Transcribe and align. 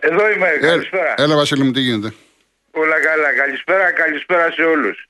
Εδώ 0.00 0.30
είμαι, 0.30 0.48
καλησπέρα. 0.60 1.14
Έλα, 1.16 1.36
Βασίλη 1.36 1.64
μου, 1.64 1.70
τι 1.70 1.80
γίνεται; 1.80 2.14
Όλα 2.70 3.00
καλά, 3.00 3.32
καλησπέρα, 3.34 3.92
καλησπέρα 3.92 4.50
σε 4.50 4.62
όλους. 4.62 5.08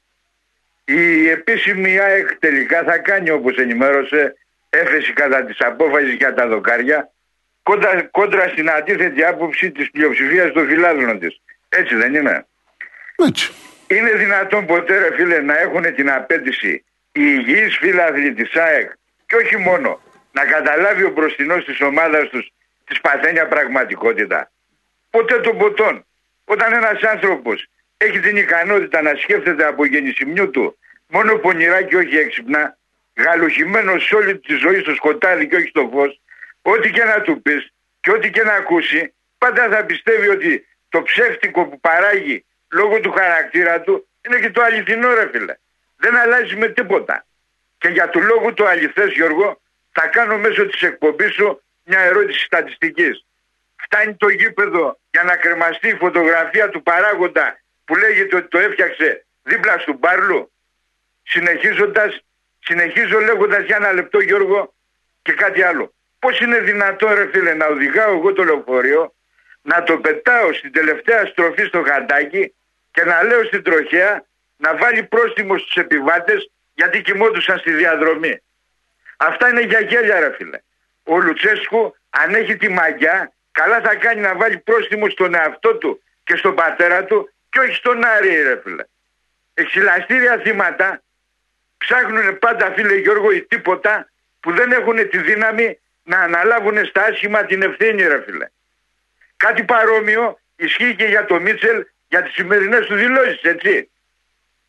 Η 0.84 1.28
επίσημη 1.28 1.98
ΑΕΚ 1.98 2.34
τελικά 2.38 2.82
θα 2.82 2.98
κάνει 2.98 3.30
όπως 3.30 3.56
ενημέρωσε 3.56 4.36
έφεση 4.70 5.12
κατά 5.12 5.44
της 5.44 5.56
απόφασης 5.60 6.14
για 6.14 6.34
τα 6.34 6.46
δοκάρια 6.46 7.10
κόντρα, 7.62 8.02
κόντρα 8.02 8.48
στην 8.48 8.70
αντίθετη 8.70 9.24
άποψη 9.24 9.70
της 9.70 9.90
πλειοψηφίας 9.90 10.52
των 10.52 10.66
φιλάδων 10.68 11.18
της. 11.18 11.40
Έτσι 11.68 11.94
δεν 11.94 12.14
είναι; 12.14 12.46
Έτσι. 13.16 13.52
Είναι 13.86 14.10
δυνατόν 14.10 14.66
ποτέ 14.66 14.98
ρε 14.98 15.14
φίλε 15.14 15.40
να 15.40 15.58
έχουν 15.58 15.94
την 15.94 16.10
απέτηση 16.10 16.84
οι 17.12 17.22
υγιείς 17.22 17.76
φίλαθλοι 17.76 18.34
της 18.34 18.54
ΑΕΚ 18.54 18.90
και 19.26 19.36
όχι 19.36 19.56
μόνο 19.56 20.00
να 20.32 20.44
καταλάβει 20.44 21.04
ο 21.04 21.10
μπροστινός 21.10 21.64
της 21.64 21.80
ομάδας 21.80 22.28
τους 22.28 22.52
της 22.86 23.00
παθένια 23.00 23.46
πραγματικότητα. 23.46 24.50
Ποτέ 25.10 25.40
των 25.40 25.58
ποτών. 25.58 26.04
Όταν 26.44 26.72
ένας 26.72 27.02
άνθρωπος 27.02 27.66
έχει 27.96 28.20
την 28.20 28.36
ικανότητα 28.36 29.02
να 29.02 29.14
σκέφτεται 29.14 29.66
από 29.66 29.84
γεννησιμιού 29.84 30.50
του 30.50 30.78
μόνο 31.06 31.36
πονηρά 31.36 31.82
και 31.82 31.96
όχι 31.96 32.16
έξυπνα, 32.16 32.78
γαλουχημένος 33.16 34.04
σε 34.04 34.14
όλη 34.14 34.38
τη 34.38 34.54
ζωή 34.54 34.80
στο 34.80 34.94
σκοτάδι 34.94 35.48
και 35.48 35.56
όχι 35.56 35.68
στο 35.68 35.90
φως, 35.92 36.20
ό,τι 36.62 36.90
και 36.90 37.04
να 37.04 37.20
του 37.20 37.42
πεις 37.42 37.72
και 38.00 38.10
ό,τι 38.10 38.30
και 38.30 38.42
να 38.42 38.52
ακούσει, 38.52 39.14
πάντα 39.38 39.68
θα 39.68 39.84
πιστεύει 39.84 40.28
ότι 40.28 40.66
το 40.88 41.02
ψεύτικο 41.02 41.66
που 41.66 41.80
παράγει 41.80 42.44
λόγω 42.68 43.00
του 43.00 43.10
χαρακτήρα 43.10 43.80
του 43.80 44.08
είναι 44.26 44.38
και 44.38 44.50
το 44.50 44.62
αληθινό 44.62 45.14
ρε 45.14 45.28
φίλε. 45.32 45.54
Δεν 45.96 46.16
αλλάζει 46.16 46.56
με 46.56 46.68
τίποτα. 46.68 47.26
Και 47.78 47.88
για 47.88 48.08
του 48.08 48.20
λόγου 48.20 48.54
του 48.54 48.68
αληθές 48.68 49.12
Γιώργο 49.12 49.60
θα 49.92 50.06
κάνω 50.06 50.38
μέσω 50.38 50.66
της 50.66 50.82
εκπομπής 50.82 51.32
σου 51.32 51.62
μια 51.84 52.00
ερώτηση 52.00 52.44
στατιστικής. 52.44 53.24
Φτάνει 53.76 54.14
το 54.14 54.28
γήπεδο 54.28 54.99
για 55.10 55.22
να 55.22 55.36
κρεμαστεί 55.36 55.88
η 55.88 55.94
φωτογραφία 55.94 56.68
του 56.68 56.82
παράγοντα 56.82 57.60
που 57.84 57.96
λέγεται 57.96 58.36
ότι 58.36 58.48
το 58.48 58.58
έφτιαξε 58.58 59.26
δίπλα 59.42 59.76
του 59.76 59.96
Μπάρλου. 59.98 60.52
Συνεχίζοντας, 61.22 62.20
συνεχίζω 62.58 63.20
λέγοντας 63.20 63.64
για 63.64 63.76
ένα 63.76 63.92
λεπτό 63.92 64.18
Γιώργο 64.18 64.74
και 65.22 65.32
κάτι 65.32 65.62
άλλο. 65.62 65.94
Πώς 66.18 66.40
είναι 66.40 66.58
δυνατό 66.58 67.14
ρε 67.14 67.28
φίλε 67.32 67.54
να 67.54 67.66
οδηγάω 67.66 68.12
εγώ 68.12 68.32
το 68.32 68.44
λεωφορείο, 68.44 69.14
να 69.62 69.82
το 69.82 69.98
πετάω 69.98 70.52
στην 70.52 70.72
τελευταία 70.72 71.26
στροφή 71.26 71.64
στο 71.64 71.82
χαντάκι 71.82 72.54
και 72.90 73.04
να 73.04 73.22
λέω 73.22 73.44
στην 73.44 73.62
τροχέα 73.62 74.24
να 74.56 74.76
βάλει 74.76 75.02
πρόστιμο 75.02 75.58
στους 75.58 75.74
επιβάτες 75.76 76.50
γιατί 76.74 77.02
κοιμόντουσαν 77.02 77.58
στη 77.58 77.72
διαδρομή. 77.72 78.42
Αυτά 79.16 79.48
είναι 79.48 79.60
για 79.60 79.80
γέλια 79.80 80.20
ρε 80.20 80.34
φίλε. 80.36 80.58
Ο 81.02 81.18
Λουτσέσκου 81.18 81.94
αν 82.10 82.34
έχει 82.34 82.56
τη 82.56 82.68
μαγιά 82.68 83.32
καλά 83.52 83.80
θα 83.80 83.94
κάνει 83.94 84.20
να 84.20 84.34
βάλει 84.34 84.58
πρόστιμο 84.58 85.08
στον 85.08 85.34
εαυτό 85.34 85.76
του 85.76 86.02
και 86.24 86.36
στον 86.36 86.54
πατέρα 86.54 87.04
του 87.04 87.32
και 87.50 87.58
όχι 87.58 87.74
στον 87.74 88.04
Άρη 88.04 88.42
ρε 88.42 88.60
φίλε. 88.62 88.84
Εξυλαστήρια 89.54 90.38
θύματα 90.38 91.02
ψάχνουν 91.76 92.38
πάντα 92.38 92.72
φίλε 92.72 92.94
Γιώργο 92.94 93.30
ή 93.30 93.42
τίποτα 93.42 94.10
που 94.40 94.52
δεν 94.52 94.72
έχουν 94.72 95.08
τη 95.08 95.18
δύναμη 95.18 95.78
να 96.02 96.18
αναλάβουν 96.18 96.84
στα 96.86 97.02
άσχημα 97.02 97.44
την 97.44 97.62
ευθύνη 97.62 98.02
ρε 98.02 98.22
φίλε. 98.22 98.46
Κάτι 99.36 99.64
παρόμοιο 99.64 100.40
ισχύει 100.56 100.94
και 100.94 101.04
για 101.04 101.24
το 101.24 101.40
Μίτσελ 101.40 101.86
για 102.08 102.22
τις 102.22 102.32
σημερινές 102.32 102.86
του 102.86 102.94
δηλώσεις 102.94 103.42
έτσι. 103.42 103.90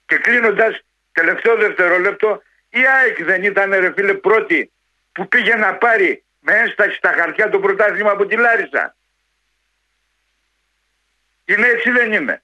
Και 0.06 0.18
κλείνοντας 0.18 0.84
τελευταίο 1.12 1.56
δευτερόλεπτο 1.56 2.42
η 2.70 2.80
ΑΕΚ 2.88 3.24
δεν 3.24 3.44
ήταν 3.44 3.72
ρε 3.72 3.94
φίλε 3.94 4.14
πρώτη 4.14 4.72
που 5.12 5.28
πήγε 5.28 5.56
να 5.56 5.74
πάρει 5.74 6.24
με 6.42 6.54
ένσταση 6.54 6.96
στα 6.96 7.14
χαρτιά 7.18 7.50
το 7.50 7.60
πρωτάθλημα 7.60 8.12
από 8.12 8.26
τη 8.26 8.36
Λάρισα. 8.36 8.96
Είναι 11.46 11.68
έτσι 11.68 11.90
δεν 11.92 12.14
είναι. 12.14 12.42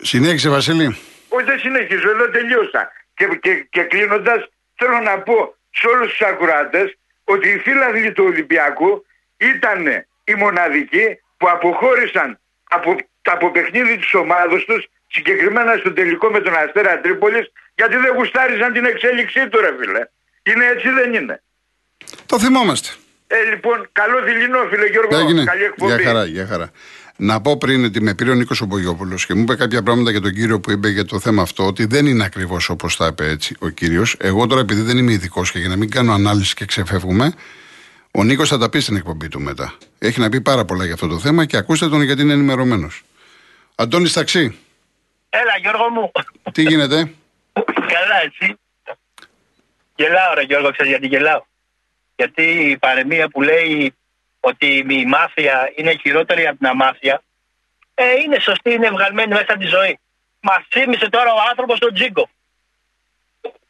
Συνέχισε 0.00 0.48
Βασίλη. 0.48 0.96
Όχι 1.28 1.44
δεν 1.44 1.58
συνεχίζω, 1.58 2.10
εδώ 2.10 2.28
τελείωσα. 2.30 2.92
Και, 3.14 3.26
και, 3.42 3.66
και 3.70 3.82
κλείνοντας 3.82 4.48
θέλω 4.74 5.00
να 5.00 5.18
πω 5.18 5.54
σε 5.70 5.86
όλους 5.86 6.10
τους 6.10 6.20
ακροάτες 6.20 6.98
ότι 7.24 7.48
οι 7.48 7.58
φίλαθλοι 7.58 8.12
του 8.12 8.24
Ολυμπιακού 8.24 9.06
ήταν 9.36 9.86
οι 10.24 10.34
μοναδικοί 10.34 11.20
που 11.36 11.48
αποχώρησαν 11.48 12.40
από, 12.68 12.96
από 13.22 13.50
παιχνίδι 13.50 13.96
της 13.96 14.14
ομάδος 14.14 14.64
τους 14.64 14.88
συγκεκριμένα 15.06 15.76
στο 15.76 15.92
τελικό 15.92 16.30
με 16.30 16.40
τον 16.40 16.54
Αστέρα 16.54 17.00
Τρίπολης 17.00 17.52
γιατί 17.74 17.96
δεν 17.96 18.14
γουστάριζαν 18.14 18.72
την 18.72 18.84
εξέλιξή 18.84 19.48
του 19.48 19.60
ρε 19.60 19.76
φίλε. 19.78 20.04
Είναι 20.42 20.66
έτσι 20.66 20.88
δεν 20.88 21.14
είναι. 21.14 21.42
Το 22.26 22.38
θυμόμαστε. 22.38 22.88
Ε, 23.26 23.50
λοιπόν, 23.54 23.88
καλό 23.92 24.22
δειλινό 24.24 24.58
φίλε 24.70 24.86
Γιώργο. 24.86 25.18
Έγινε. 25.18 25.44
Καλή 25.44 25.64
εκπομπή. 25.64 25.92
Για 25.92 26.04
χαρά, 26.04 26.24
για 26.24 26.46
χαρά. 26.46 26.70
Να 27.16 27.40
πω 27.40 27.56
πριν 27.56 27.84
ότι 27.84 28.02
με 28.02 28.14
πήρε 28.14 28.30
ο 28.30 28.34
Νίκος 28.34 28.60
Ομπογιόπουλος 28.60 29.26
και 29.26 29.34
μου 29.34 29.40
είπε 29.40 29.54
κάποια 29.54 29.82
πράγματα 29.82 30.10
για 30.10 30.20
τον 30.20 30.32
κύριο 30.32 30.60
που 30.60 30.70
είπε 30.70 30.88
για 30.88 31.04
το 31.04 31.20
θέμα 31.20 31.42
αυτό, 31.42 31.66
ότι 31.66 31.84
δεν 31.84 32.06
είναι 32.06 32.24
ακριβώς 32.24 32.68
όπως 32.68 32.96
τα 32.96 33.06
είπε 33.06 33.28
έτσι 33.28 33.56
ο 33.58 33.68
κύριος. 33.68 34.16
Εγώ 34.18 34.46
τώρα, 34.46 34.60
επειδή 34.60 34.80
δεν 34.80 34.98
είμαι 34.98 35.12
ειδικός 35.12 35.52
και 35.52 35.58
για 35.58 35.68
να 35.68 35.76
μην 35.76 35.90
κάνω 35.90 36.12
ανάλυση 36.12 36.54
και 36.54 36.64
ξεφεύγουμε, 36.64 37.34
ο 38.10 38.24
Νίκος 38.24 38.48
θα 38.48 38.58
τα 38.58 38.68
πει 38.70 38.80
στην 38.80 38.96
εκπομπή 38.96 39.28
του 39.28 39.40
μετά. 39.40 39.74
Έχει 39.98 40.20
να 40.20 40.28
πει 40.28 40.40
πάρα 40.40 40.64
πολλά 40.64 40.84
για 40.84 40.94
αυτό 40.94 41.06
το 41.06 41.18
θέμα 41.18 41.44
και 41.44 41.56
ακούστε 41.56 41.88
τον 41.88 42.02
γιατί 42.02 42.22
είναι 42.22 42.32
ενημερωμένος. 42.32 43.02
Αντώνη 43.74 44.10
Ταξί. 44.10 44.58
Έλα, 45.28 45.56
Γιώργο 45.60 45.88
μου. 45.88 46.12
Τι 46.52 46.62
γίνεται; 46.62 47.12
Καλά, 47.52 48.22
έτσι. 48.24 48.58
Γελάω, 49.96 50.34
ρε 50.34 50.42
Γιώργο, 50.42 50.70
ξέρεις 50.70 50.90
γιατί 50.90 51.06
γελάω. 51.06 51.42
Γιατί 52.20 52.44
η 52.70 52.78
παρεμία 52.78 53.28
που 53.28 53.42
λέει 53.42 53.94
ότι 54.40 54.66
η 54.88 55.06
μάφια 55.06 55.72
είναι 55.76 55.96
χειρότερη 56.02 56.46
από 56.46 56.58
την 56.58 56.66
αμάφια, 56.66 57.22
ε, 57.94 58.12
είναι 58.22 58.38
σωστή, 58.38 58.72
είναι 58.72 58.90
βγαλμένη 58.90 59.32
μέσα 59.32 59.52
από 59.52 59.60
τη 59.60 59.66
ζωή. 59.66 59.98
Μας 60.40 60.62
θύμισε 60.70 61.08
τώρα 61.08 61.32
ο 61.32 61.40
άνθρωπος 61.50 61.78
τον 61.78 61.94
Τζίγκο. 61.94 62.28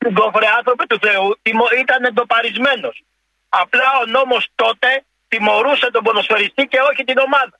Γκόφρε 0.08 0.46
άνθρωπο 0.58 0.86
του 0.86 0.98
Θεού 0.98 1.38
ήταν 1.80 2.04
εντοπαρισμένος. 2.04 3.02
Απλά 3.48 3.88
ο 4.02 4.06
νόμος 4.06 4.48
τότε 4.54 5.04
τιμωρούσε 5.28 5.90
τον 5.90 6.02
ποδοσφαιριστή 6.02 6.66
και 6.66 6.80
όχι 6.80 7.04
την 7.04 7.18
ομάδα. 7.18 7.58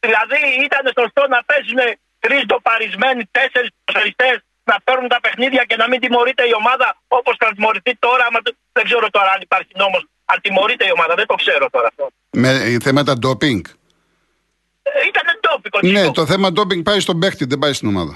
Δηλαδή 0.00 0.40
ήταν 0.64 0.92
σωστό 0.98 1.26
να 1.28 1.44
παίζουν 1.44 1.80
τρεις 2.18 2.44
ντοπαρισμένοι, 2.46 3.26
τέσσερις 3.30 3.70
ποδοσφαιριστές 3.84 4.36
να 4.70 4.76
παίρνουν 4.84 5.08
τα 5.08 5.20
παιχνίδια 5.20 5.62
και 5.68 5.76
να 5.76 5.86
μην 5.88 6.00
τιμωρείται 6.00 6.44
η 6.52 6.54
ομάδα 6.60 6.96
όπω 7.08 7.30
θα 7.38 7.48
τιμωρηθεί 7.54 7.92
τώρα. 8.06 8.24
Άμα 8.28 8.38
δεν 8.72 8.84
ξέρω 8.88 9.06
τώρα 9.10 9.30
αν 9.34 9.40
υπάρχει 9.40 9.72
νόμο. 9.82 9.96
Αν 10.24 10.40
τιμωρείται 10.40 10.84
η 10.86 10.92
ομάδα, 10.96 11.14
δεν 11.14 11.26
το 11.26 11.34
ξέρω 11.34 11.70
τώρα 11.70 11.86
αυτό. 11.92 12.04
Με 12.30 12.76
θέματα 12.86 13.12
ντόπινγκ. 13.18 13.62
Ε, 14.82 14.90
ήταν 15.10 15.26
ντόπινγκ. 15.42 15.92
Ναι, 15.96 16.04
το 16.18 16.26
θέμα 16.26 16.52
ντόπινγκ 16.52 16.82
πάει 16.88 17.00
στον 17.00 17.16
παίχτη, 17.20 17.44
δεν 17.44 17.58
πάει 17.58 17.72
στην 17.72 17.88
ομάδα. 17.88 18.14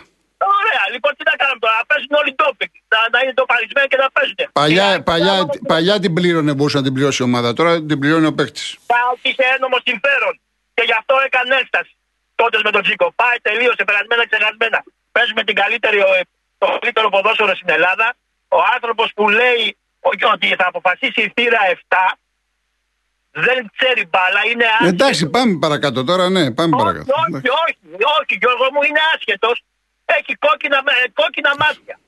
Ωραία, 0.61 0.85
λοιπόν 0.93 1.11
τι 1.17 1.23
να 1.31 1.35
κάνουμε 1.41 1.59
τώρα, 1.65 1.75
να 1.81 1.87
παίζουν 1.91 2.13
όλοι 2.21 2.31
ντόπινγκ. 2.39 2.73
Να, 2.93 2.99
να 3.15 3.19
είναι 3.23 3.33
ντοπαρισμένοι 3.39 3.89
και 3.93 3.99
να 4.05 4.09
παίζουν. 4.17 4.39
Παλιά, 4.61 4.87
Και 4.91 4.97
να- 4.97 5.03
παλιά, 5.11 5.35
να- 5.41 5.49
παλιά 5.73 5.95
την 6.05 6.13
πλήρωνε, 6.19 6.51
μπορούσε 6.57 6.77
να 6.81 6.85
την 6.87 6.93
πληρώσει 6.97 7.19
η 7.23 7.27
ομάδα. 7.31 7.49
Τώρα 7.59 7.73
την 7.91 7.99
πληρώνει 8.03 8.27
ο 8.33 8.35
παίχτη. 8.39 8.63
Πάω 8.93 9.09
ότι 9.15 9.27
είχε 9.31 9.45
ένομο 9.57 9.77
συμφέρον. 9.89 10.35
Και 10.77 10.83
γι' 10.89 10.97
αυτό 11.01 11.15
έκανε 11.27 11.51
ένσταση. 11.61 11.93
Τότε 12.41 12.57
με 12.67 12.71
τον 12.77 12.83
Τζίκο. 12.85 13.07
Πάει, 13.23 13.37
τελείωσε, 13.49 13.83
περασμένα, 13.89 14.23
ξεχασμένα. 14.31 14.79
Παίζουμε 15.15 15.43
την 15.49 15.55
καλύτερη, 15.63 15.99
ο- 16.09 16.27
το 16.59 16.67
καλύτερο 16.81 17.09
ποδόσφαιρο 17.09 17.55
στην 17.55 17.71
Ελλάδα. 17.71 18.15
Ο 18.49 18.57
άνθρωπος 18.75 19.13
που 19.15 19.29
λέει 19.29 19.77
ο- 20.01 20.29
ότι 20.33 20.47
θα 20.59 20.67
αποφασίσει 20.67 21.21
η 21.23 21.33
θύρα 21.37 21.59
7 21.71 22.17
δεν 23.31 23.71
ξέρει 23.77 24.07
μπάλα, 24.11 24.41
είναι 24.51 24.65
άσχετος. 24.65 24.93
Εντάξει, 24.93 25.27
πάμε 25.31 25.59
παρακάτω 25.59 26.05
τώρα, 26.05 26.29
ναι, 26.31 26.51
πάμε 26.59 26.75
Όχι, 26.77 26.85
παρακάτω. 26.85 27.13
όχι, 27.23 27.49
όχι, 27.65 27.79
όχι, 28.19 28.35
Γιώργο 28.43 28.67
μου, 28.73 28.83
είναι 28.83 29.01
άσχετος. 29.15 29.63
Έχει 30.05 30.33
κόκκινα, 30.35 30.83
με- 30.83 31.11
κόκκινα 31.15 31.53
μάτια. 31.59 31.99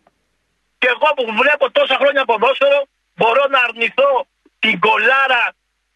Και 0.79 0.89
εγώ 0.95 1.09
που 1.17 1.25
βλέπω 1.41 1.71
τόσα 1.71 1.97
χρόνια 2.01 2.25
ποδόσφαιρο, 2.25 2.81
μπορώ 3.17 3.45
να 3.51 3.59
αρνηθώ 3.67 4.27
την 4.59 4.79
κολάρα 4.79 5.45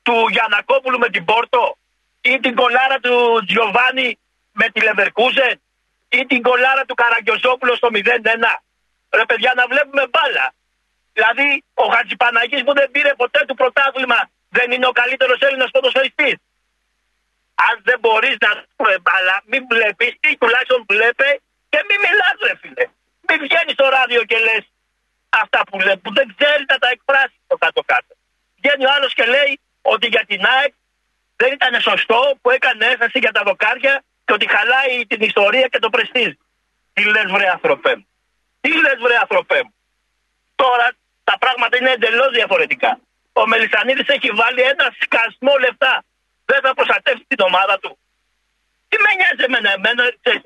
του 0.03 0.15
Γιανακόπουλου 0.31 0.99
με 0.99 1.09
την 1.09 1.25
Πόρτο 1.25 1.77
ή 2.21 2.41
την 2.41 2.55
κολάρα 2.55 2.99
του 3.01 3.45
Τζιοβάνι 3.47 4.19
με 4.53 4.67
τη 4.73 4.81
Λεβερκούζε 4.83 5.61
ή 6.19 6.27
την 6.27 6.43
κολάρα 6.43 6.85
του 6.89 6.95
Καραγκιοζόπουλου 6.95 7.77
στο 7.77 7.89
0-1. 7.93 7.99
Ρε 9.19 9.25
παιδιά 9.29 9.53
να 9.57 9.65
βλέπουμε 9.67 10.05
μπάλα. 10.13 10.47
Δηλαδή 11.13 11.65
ο 11.75 11.85
Χατζηπαναγής 11.95 12.63
που 12.67 12.75
δεν 12.79 12.91
πήρε 12.91 13.13
ποτέ 13.15 13.41
του 13.49 13.55
πρωτάθλημα 13.55 14.21
δεν 14.49 14.71
είναι 14.73 14.87
ο 14.87 14.93
καλύτερος 15.01 15.39
Έλληνας 15.41 15.71
ποδοσφαιριστής. 15.71 16.37
Αν 17.69 17.75
δεν 17.89 17.99
μπορείς 18.03 18.37
να 18.47 18.51
πούμε 18.77 18.95
μπάλα 19.05 19.37
μην 19.51 19.63
βλέπεις 19.73 20.13
ή 20.29 20.31
τουλάχιστον 20.41 20.85
βλέπε 20.93 21.29
και 21.73 21.81
μην 21.89 21.99
μιλάς 22.05 22.37
ρε 22.47 22.55
φίλε. 22.61 22.85
Μην 23.29 23.39
βγαίνεις 23.47 23.75
στο 23.79 23.89
ράδιο 23.89 24.25
και 24.25 24.39
λες 24.39 24.65
αυτά 25.29 25.61
που 25.69 25.81
λέει 25.81 25.97
που 25.97 26.13
δεν 26.19 26.35
ξέρεις 26.37 26.67
να 26.73 26.79
τα 26.83 26.89
εκφράσεις 26.95 27.41
το 27.47 27.57
κάτω 27.57 27.83
κάτω. 27.93 28.13
Βγαίνει 28.59 28.85
ο 28.87 28.91
άλλος 28.97 29.13
και 29.15 29.27
λέει 29.35 29.61
ότι 29.83 30.07
για 30.07 30.25
την 30.31 30.41
ΑΕΚ 30.47 30.73
δεν 31.37 31.53
ήταν 31.53 31.81
σωστό 31.81 32.21
που 32.41 32.51
έκανε 32.51 32.87
έφεση 32.87 33.19
για 33.19 33.33
τα 33.33 33.43
δοκάρια 33.43 34.05
και 34.33 34.39
ότι 34.41 34.57
χαλάει 34.57 35.07
την 35.07 35.21
ιστορία 35.31 35.67
και 35.73 35.79
το 35.79 35.89
πρεστίζ. 35.95 36.33
Τι 36.93 37.03
λες, 37.05 37.27
βρε 37.35 37.47
ανθρωπέ 37.57 37.93
μου. 37.97 38.07
Τι 38.61 38.71
λες, 38.83 38.99
βρε 39.05 39.17
ανθρωπέ 39.25 39.59
μου. 39.65 39.75
Τώρα 40.55 40.87
τα 41.25 41.37
πράγματα 41.43 41.77
είναι 41.77 41.91
εντελώς 41.91 42.31
διαφορετικά. 42.39 42.91
Ο 43.33 43.47
Μελισανίδης 43.47 44.09
έχει 44.17 44.31
βάλει 44.41 44.61
ένα 44.73 44.87
σκασμό 45.01 45.55
λεφτά. 45.65 46.05
Δεν 46.45 46.61
θα 46.65 46.75
προστατεύσει 46.75 47.25
την 47.33 47.41
ομάδα 47.49 47.79
του. 47.79 47.99
Τι 48.89 48.97
με 49.05 49.11
νοιάζει 49.19 49.43
εμένα, 49.49 49.71
εμένα 49.79 50.03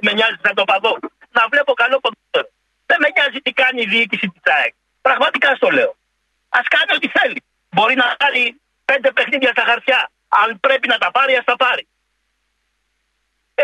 με 0.06 0.12
νοιάζει 0.12 0.38
σαν 0.44 0.54
το 0.54 0.64
παδό. 0.64 0.98
Να 1.36 1.42
βλέπω 1.52 1.72
καλό 1.82 1.96
ποδόσφαιρο. 2.04 2.48
Δεν 2.86 2.98
με 3.02 3.08
νοιάζει 3.14 3.38
τι 3.44 3.52
κάνει 3.52 3.80
η 3.82 3.88
διοίκηση 3.92 4.26
της 4.34 4.52
ΑΕΚ. 4.54 4.74
Πραγματικά 5.06 5.48
στο 5.54 5.68
λέω. 5.76 5.92
Α 6.58 6.60
κάνει 6.74 6.90
ό,τι 6.96 7.08
θέλει. 7.16 7.40
Μπορεί 7.74 7.94
να 7.94 8.16
πάρει 8.18 8.60
πέντε 8.84 9.08
παιχνίδια 9.12 9.50
στα 9.56 9.64
χαρτιά. 9.70 10.10
Αν 10.28 10.60
πρέπει 10.60 10.88
να 10.88 10.98
τα 10.98 11.10
πάρει, 11.10 11.36
ας 11.36 11.44
τα 11.44 11.56
πάρει. 11.56 11.84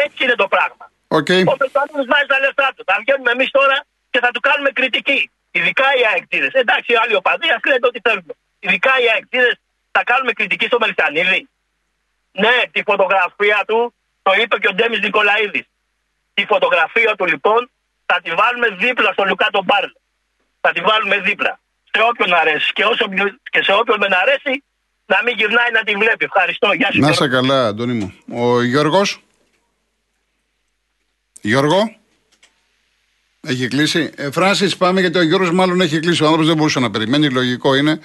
Έτσι 0.05 0.19
είναι 0.25 0.37
το 0.43 0.49
πράγμα. 0.55 0.85
Okay. 1.19 1.43
Ο 1.53 1.57
Πετρόπουλο 1.63 2.03
βάζει 2.13 2.29
τα 2.35 2.39
λεφτά 2.45 2.69
του. 2.75 2.83
Θα 2.89 2.97
βγαίνουμε 3.03 3.31
εμείς 3.37 3.51
τώρα 3.59 3.77
και 4.13 4.19
θα 4.25 4.31
του 4.35 4.41
κάνουμε 4.49 4.71
κριτική. 4.79 5.31
Ειδικά 5.51 5.87
οι 5.99 6.03
αεκτήδε. 6.13 6.49
Εντάξει, 6.53 6.89
οι 6.93 6.97
άλλοι 7.03 7.15
οπαδοί, 7.15 7.49
α 7.57 7.59
λένε 7.71 7.87
ό,τι 7.91 8.01
θέλουν. 8.07 8.29
Ειδικά 8.65 8.93
οι 9.03 9.07
αεκτήδε 9.15 9.51
θα 9.95 10.03
κάνουμε 10.11 10.33
κριτική 10.33 10.67
στο 10.71 10.79
Μελισανίδη. 10.83 11.41
Ναι, 12.33 12.57
τη 12.75 12.81
φωτογραφία 12.91 13.61
του 13.69 13.95
το 14.23 14.33
είπε 14.41 14.59
και 14.59 14.69
ο 14.73 14.75
Ντέμις 14.75 15.01
Νικολαίδης. 15.01 15.67
Τη 16.35 16.43
φωτογραφία 16.53 17.15
του 17.19 17.27
λοιπόν 17.33 17.71
θα 18.07 18.21
τη 18.23 18.31
βάλουμε 18.41 18.69
δίπλα 18.83 19.13
στο 19.13 19.25
Λουκά 19.25 19.49
τον 19.57 19.65
Μπάρλ. 19.65 19.91
Θα 20.61 20.71
τη 20.73 20.81
βάλουμε 20.81 21.17
δίπλα. 21.19 21.61
Σε 21.95 22.03
όποιον 22.11 22.35
αρέσει. 22.35 22.73
Και, 22.73 22.85
όσο, 22.85 23.05
και 23.51 23.63
σε 23.63 23.73
όποιον 23.73 23.99
δεν 24.01 24.15
αρέσει, 24.15 24.65
να 25.07 25.23
μην 25.25 25.35
γυρνάει 25.37 25.71
να 25.73 25.83
τη 25.83 25.93
βλέπει. 26.03 26.25
Ευχαριστώ. 26.25 26.73
Γεια 26.73 26.93
σου. 26.93 27.01
Να 27.01 27.11
είσαι 27.11 27.29
καλά, 27.29 27.67
Αντώνη 27.67 27.93
μου. 27.93 28.09
Ο 28.43 28.63
Γιώργος. 28.63 29.21
Γιώργο. 31.43 31.97
Έχει 33.41 33.69
κλείσει. 33.69 34.13
Ε, 34.17 34.31
Φράση, 34.31 34.77
πάμε 34.77 35.01
γιατί 35.01 35.19
ο 35.19 35.23
Γιώργος 35.23 35.51
μάλλον 35.51 35.81
έχει 35.81 36.01
κλείσει. 36.01 36.23
Ο 36.23 36.27
άνθρωπος 36.27 36.49
δεν 36.49 36.57
μπορούσε 36.57 36.81
να 36.81 36.91
περιμένει. 36.91 37.31
Λογικό 37.31 37.75
είναι. 37.75 38.01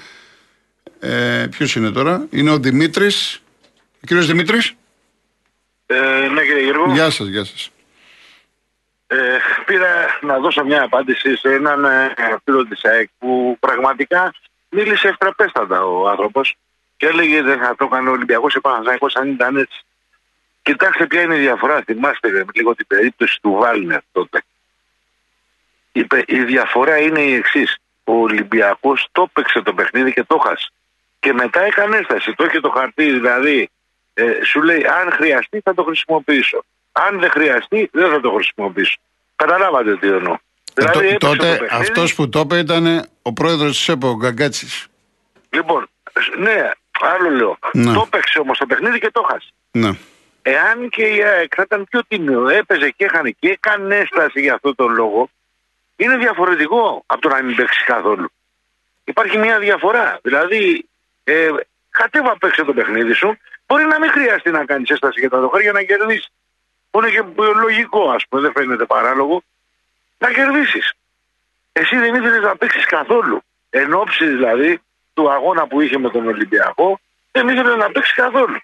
Ε, 0.99 1.47
Ποιος 1.51 1.75
είναι 1.75 1.91
τώρα, 1.91 2.27
Είναι 2.29 2.51
ο 2.51 2.57
Δημήτρης. 2.57 3.41
Ο 3.95 4.05
κύριος 4.05 4.27
Δημήτρης; 4.27 4.73
Ε, 5.85 6.27
ναι, 6.33 6.41
κύριε 6.45 6.63
Γιώργο. 6.63 6.93
Γεια 6.93 7.09
σας, 7.09 7.27
γεια 7.27 7.43
σας. 7.43 7.69
Ε, 9.07 9.37
πήρα 9.65 10.19
να 10.21 10.39
δώσω 10.39 10.63
μια 10.63 10.83
απάντηση 10.83 11.35
σε 11.35 11.53
έναν 11.53 11.85
ε, 11.85 12.13
φίλο 12.43 12.67
της 12.67 12.85
ΑΕΚ 12.85 13.09
που 13.19 13.57
πραγματικά 13.59 14.33
μίλησε 14.69 15.07
ευτραπέστατα 15.07 15.85
ο 15.85 16.07
άνθρωπος 16.09 16.55
και 16.97 17.05
έλεγε 17.05 17.41
δεν 17.41 17.59
θα 17.59 17.75
το 17.77 17.85
έκανε 17.91 18.09
ο 18.09 18.11
Ολυμπιακός 18.11 18.55
Επαναστατικό 18.55 19.07
αν 19.13 19.29
ήταν 19.31 19.55
έτσι. 19.57 19.85
Κοιτάξτε 20.67 21.05
ποια 21.07 21.21
είναι 21.21 21.35
η 21.35 21.39
διαφορά. 21.39 21.81
Θυμάστε 21.85 22.45
λίγο 22.53 22.75
την 22.75 22.87
περίπτωση 22.87 23.39
του 23.41 23.51
Βάλνερ 23.51 23.99
τότε. 24.11 24.43
Η, 25.91 26.07
η 26.25 26.43
διαφορά 26.43 26.97
είναι 26.97 27.21
η 27.21 27.33
εξής. 27.33 27.77
Ο 28.03 28.13
Ολυμπιακός 28.13 29.07
το 29.11 29.21
έπαιξε 29.29 29.61
το 29.61 29.73
παιχνίδι 29.73 30.13
και 30.13 30.23
το 30.23 30.37
χάσει. 30.37 30.69
Και 31.19 31.33
μετά 31.33 31.61
έκανε 31.61 31.97
έσταση. 31.97 32.33
Το 32.33 32.45
είχε 32.45 32.59
το 32.59 32.69
χαρτί, 32.69 33.11
δηλαδή 33.11 33.69
ε, 34.13 34.43
σου 34.43 34.61
λέει 34.61 34.85
αν 35.01 35.11
χρειαστεί 35.11 35.59
θα 35.63 35.73
το 35.73 35.83
χρησιμοποιήσω. 35.83 36.63
Αν 36.91 37.19
δεν 37.19 37.29
χρειαστεί 37.29 37.89
δεν 37.93 38.09
θα 38.09 38.19
το 38.19 38.31
χρησιμοποιήσω. 38.31 38.97
Καταλάβατε 39.35 39.97
τι 39.97 40.07
εννοώ. 40.07 40.33
Ε, 40.33 40.37
δηλαδή, 40.73 41.17
τότε 41.17 41.67
αυτός 41.71 42.15
που 42.15 42.29
το 42.29 42.39
είπε 42.39 42.57
ήταν 42.57 43.09
ο 43.21 43.33
πρόεδρος 43.33 43.77
της 43.77 43.89
ΕΠΟ, 43.89 44.07
ο 44.07 44.15
Γκαγκάτσης. 44.15 44.87
Λοιπόν, 45.49 45.89
ναι, 46.37 46.69
άλλο 46.99 47.29
λέω. 47.29 47.57
Ναι. 47.73 47.93
Το 47.93 48.03
έπαιξε 48.05 48.39
όμως 48.39 48.57
το 48.57 48.65
παιχνίδι 48.65 48.99
και 48.99 49.11
το 49.11 49.21
χάσει. 49.29 49.53
Ναι. 49.71 49.89
Εάν 50.49 50.89
και 50.89 51.05
η 51.05 51.23
ΑΕΚ 51.23 51.51
θα 51.55 51.61
ήταν 51.65 51.85
πιο 51.89 52.01
τίμιο, 52.07 52.47
έπαιζε 52.49 52.89
και 52.89 53.05
έχανε 53.05 53.29
και 53.29 53.49
έκανε 53.49 53.95
έσταση 53.95 54.41
για 54.41 54.53
αυτό 54.53 54.75
τον 54.75 54.93
λόγο, 54.93 55.29
είναι 55.95 56.17
διαφορετικό 56.17 57.03
από 57.05 57.21
το 57.21 57.29
να 57.29 57.41
μην 57.43 57.55
παίξει 57.55 57.83
καθόλου. 57.83 58.31
Υπάρχει 59.03 59.37
μια 59.37 59.59
διαφορά. 59.59 60.19
Δηλαδή, 60.21 60.85
ε, 61.23 61.49
κατέβα 61.89 62.37
παίξε 62.37 62.63
το 62.63 62.73
παιχνίδι 62.73 63.13
σου, 63.13 63.37
μπορεί 63.67 63.85
να 63.85 63.99
μην 63.99 64.11
χρειαστεί 64.11 64.51
να 64.51 64.65
κάνεις 64.65 64.89
έσταση 64.89 65.19
για 65.19 65.29
τα 65.29 65.39
δοχάρια 65.39 65.71
να 65.71 65.83
κερδίσεις. 65.83 66.29
Που 66.91 66.99
είναι 66.99 67.09
και 67.09 67.23
λογικό, 67.37 68.09
ας 68.09 68.23
πούμε, 68.29 68.41
δεν 68.41 68.51
φαίνεται 68.51 68.85
παράλογο, 68.85 69.43
να 70.17 70.31
κερδίσεις. 70.31 70.93
Εσύ 71.71 71.97
δεν 71.97 72.15
ήθελε 72.15 72.39
να 72.39 72.55
παίξεις 72.57 72.85
καθόλου. 72.85 73.41
Εν 73.69 73.93
ώψη 73.93 74.25
δηλαδή 74.27 74.81
του 75.13 75.31
αγώνα 75.31 75.67
που 75.67 75.81
είχε 75.81 75.97
με 75.97 76.09
τον 76.09 76.27
Ολυμπιακό, 76.27 76.99
δεν 77.31 77.47
ήθελε 77.47 77.75
να 77.75 77.91
παίξεις 77.91 78.15
καθόλου. 78.15 78.57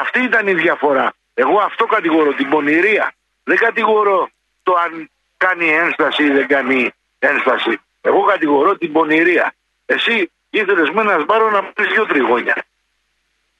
Αυτή 0.00 0.22
ήταν 0.22 0.46
η 0.46 0.54
διαφορά. 0.54 1.14
Εγώ 1.34 1.60
αυτό 1.60 1.84
κατηγορώ, 1.84 2.32
την 2.34 2.48
πονηρία. 2.48 3.14
Δεν 3.44 3.56
κατηγορώ 3.56 4.30
το 4.62 4.74
αν 4.74 5.10
κάνει 5.36 5.68
ένσταση 5.68 6.24
ή 6.24 6.30
δεν 6.30 6.46
κάνει 6.46 6.90
ένσταση. 7.18 7.80
Εγώ 8.00 8.22
κατηγορώ 8.22 8.76
την 8.78 8.92
πονηρία. 8.92 9.54
Εσύ 9.86 10.30
ήθελες 10.50 10.90
με 10.90 11.00
ένα 11.00 11.18
σπάρο 11.20 11.50
να 11.50 11.64
πει 11.64 11.86
δύο 11.86 12.06
τριγώνια. 12.06 12.64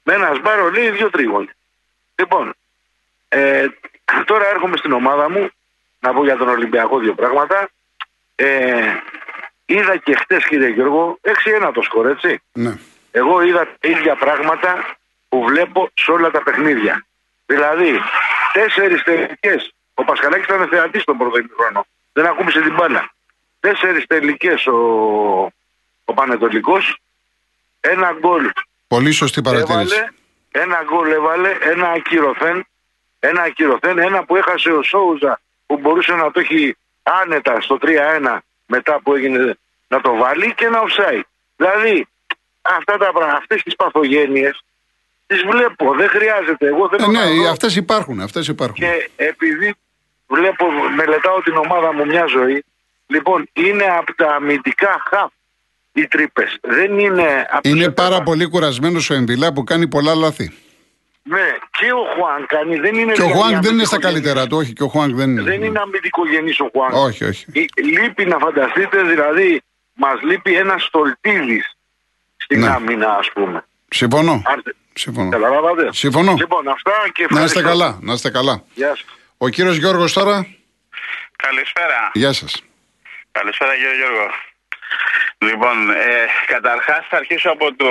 Με 0.03 0.13
ένα 0.13 0.33
σπάρο 0.35 0.71
λέει 0.71 0.89
δύο 0.89 1.09
τριγώνια. 1.09 1.55
Λοιπόν, 2.15 2.53
ε, 3.29 3.65
τώρα 4.25 4.47
έρχομαι 4.47 4.77
στην 4.77 4.91
ομάδα 4.91 5.29
μου 5.29 5.49
να 5.99 6.13
πω 6.13 6.23
για 6.23 6.37
τον 6.37 6.47
Ολυμπιακό 6.47 6.99
δύο 6.99 7.13
πράγματα. 7.13 7.69
Ε, 8.35 8.93
είδα 9.65 9.97
και 9.97 10.15
χτες, 10.15 10.45
κύριε 10.45 10.67
Γιώργο, 10.67 11.19
6-1 11.21 11.71
το 11.73 11.81
σκορ, 11.81 12.07
έτσι. 12.09 12.41
Ναι. 12.53 12.77
Εγώ 13.11 13.41
είδα 13.41 13.65
τα 13.79 13.89
ίδια 13.89 14.15
πράγματα 14.15 14.96
που 15.37 15.45
βλέπω 15.45 15.89
σε 15.93 16.11
όλα 16.11 16.31
τα 16.31 16.43
παιχνίδια. 16.43 17.05
Δηλαδή, 17.45 17.99
τέσσερις 18.53 19.03
τελικές. 19.03 19.71
Ο 19.93 20.03
Πασχαλάκης 20.03 20.45
ήταν 20.45 20.67
θεατής 20.67 21.01
στον 21.01 21.17
πρώτο 21.17 21.37
χρόνο. 21.57 21.85
Δεν 22.13 22.25
ακούμπησε 22.25 22.61
την 22.61 22.73
μπάλα. 22.73 23.13
Τέσσερις 23.59 24.05
τελικές 24.05 24.67
ο, 24.67 24.77
ο 26.05 26.13
Πανετολικός. 26.13 26.97
Ένα 27.79 28.15
γκολ. 28.19 28.51
Πολύ 28.87 29.11
σωστή 29.11 29.41
παρατήρηση. 29.41 29.95
Έβαλε, 29.95 30.11
ένα 30.51 30.83
γκολ 30.83 31.11
έβαλε, 31.11 31.57
ένα 31.59 31.89
ακυρωθέν. 31.89 32.67
Ένα 33.19 33.41
ακυρωθέν, 33.41 33.97
ένα 33.97 34.23
που 34.23 34.35
έχασε 34.35 34.69
ο 34.69 34.81
Σόουζα 34.83 35.41
που 35.65 35.77
μπορούσε 35.77 36.13
να 36.13 36.31
το 36.31 36.39
έχει 36.39 36.75
άνετα 37.03 37.61
στο 37.61 37.77
3-1 37.81 38.37
μετά 38.65 38.99
που 39.03 39.13
έγινε 39.13 39.57
να 39.87 40.01
το 40.01 40.15
βάλει 40.15 40.53
και 40.53 40.65
ένα 40.65 40.81
offside. 40.85 41.21
Δηλαδή, 41.55 42.07
αυτά 42.61 42.97
τα 42.97 43.11
πράγματα, 43.11 43.37
αυτές 43.37 43.63
τις 43.63 43.75
παθογένειες 43.75 44.61
τις 45.27 45.41
βλέπω, 45.51 45.95
δεν 45.95 46.09
χρειάζεται. 46.09 46.67
Εγώ 46.67 46.87
δεν 46.87 46.99
ε, 46.99 47.07
ναι, 47.07 47.49
αυτές 47.49 47.75
υπάρχουν, 47.75 48.21
αυτές 48.21 48.47
υπάρχουν. 48.47 48.75
Και 48.75 49.09
επειδή 49.15 49.75
βλέπω, 50.27 50.65
μελετάω 50.95 51.41
την 51.41 51.55
ομάδα 51.55 51.93
μου 51.93 52.05
μια 52.05 52.25
ζωή, 52.25 52.63
λοιπόν, 53.07 53.49
είναι 53.53 53.85
από 53.97 54.15
τα 54.15 54.35
αμυντικά 54.35 55.03
χαφ 55.09 55.31
οι 55.91 56.07
τρύπες. 56.07 56.57
Δεν 56.61 56.99
είναι. 56.99 57.47
Είναι 57.61 57.91
πάρα 57.91 58.21
πολύ 58.21 58.45
κουρασμένος 58.45 59.09
ο 59.09 59.13
Εμβιλά 59.13 59.53
που 59.53 59.63
κάνει 59.63 59.87
πολλά 59.87 60.15
λάθη. 60.15 60.53
Ναι, 61.23 61.57
και 61.71 61.91
ο 61.91 62.03
Χουάν 62.15 62.45
κάνει. 62.45 62.75
Δεν 62.75 62.95
είναι 62.95 63.13
και 63.13 63.21
ο 63.21 63.25
δηλαδή 63.25 63.41
Χουάν 63.41 63.61
δεν 63.61 63.73
είναι 63.73 63.83
στα 63.83 63.99
καλύτερα 63.99 64.47
του, 64.47 64.57
όχι. 64.57 64.73
Και 64.73 64.83
ο 64.83 64.87
Χουάν 64.87 65.15
δεν 65.15 65.29
είναι. 65.29 65.41
Δεν 65.41 65.63
είναι 65.63 65.79
αμυντικογενής 65.79 66.59
ο 66.59 66.69
Χουάν. 66.71 66.93
Όχι, 66.93 67.23
όχι. 67.23 67.45
Λείπει 67.75 68.25
να 68.25 68.37
φανταστείτε, 68.37 69.01
δηλαδή, 69.03 69.61
μας 69.93 70.21
λείπει 70.21 70.55
ένας 70.55 70.83
στολτίδης 70.83 71.77
στην 72.37 72.59
ναι. 72.59 72.67
άμυνα, 72.67 73.15
ας 73.15 73.31
πούμε. 73.33 73.65
Συμφωνώ. 73.89 74.41
Συμφωνώ. 74.97 75.29
Καταλάβατε. 75.29 75.89
Συμφωνώ. 75.91 76.33
Λοιπόν, 76.37 76.67
αυτά 76.67 76.91
και 77.13 77.27
Να 77.29 77.43
είστε 77.43 77.61
καλά. 77.61 77.97
Να 78.01 78.13
είστε 78.13 78.29
καλά. 78.29 78.63
Γεια 78.73 78.87
σας. 78.87 79.05
Ο 79.37 79.49
κύριος 79.49 79.75
Γιώργος 79.75 80.13
τώρα; 80.13 80.47
Καλησπέρα. 81.35 82.11
Γεια 82.13 82.33
σας. 82.33 82.63
Καλησπέρα, 83.31 83.73
κύριε 83.75 83.95
Γιώργο. 83.95 84.27
Λοιπόν, 85.37 85.89
ε, 85.89 86.25
καταρχάς 86.45 87.05
θα 87.09 87.17
αρχίσω 87.17 87.49
από 87.49 87.75
το 87.75 87.89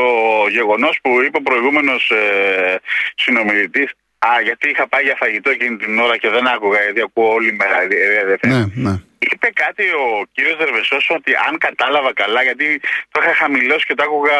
γεγονός 0.50 0.98
που 1.02 1.22
είπε 1.22 1.36
ο 1.36 1.42
προηγούμενος 1.42 2.10
ε, 2.10 2.80
συνομιλητής 3.14 3.90
Α, 4.18 4.40
γιατί 4.42 4.70
είχα 4.70 4.88
πάει 4.88 5.02
για 5.02 5.16
φαγητό 5.18 5.50
εκείνη 5.50 5.76
την 5.76 5.98
ώρα 5.98 6.16
και 6.16 6.28
δεν 6.28 6.46
άκουγα, 6.46 6.82
γιατί 6.82 7.00
ακούω 7.00 7.32
όλη 7.32 7.52
μέρα. 7.52 7.78
Ναι, 8.46 8.64
ναι. 8.75 9.02
Είπε 9.18 9.50
κάτι 9.54 9.82
ο 9.82 10.26
κύριος 10.32 10.56
Δερβεσός 10.56 11.11
ότι 11.11 11.32
αν 11.49 11.58
κατάλαβα 11.58 12.12
καλά, 12.12 12.42
γιατί 12.42 12.80
το 13.11 13.20
είχα 13.23 13.35
χαμηλώσει 13.35 13.87
και 13.87 13.94
το 13.94 14.02
άκουγα 14.02 14.38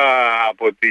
από, 0.51 0.73
τη, 0.79 0.89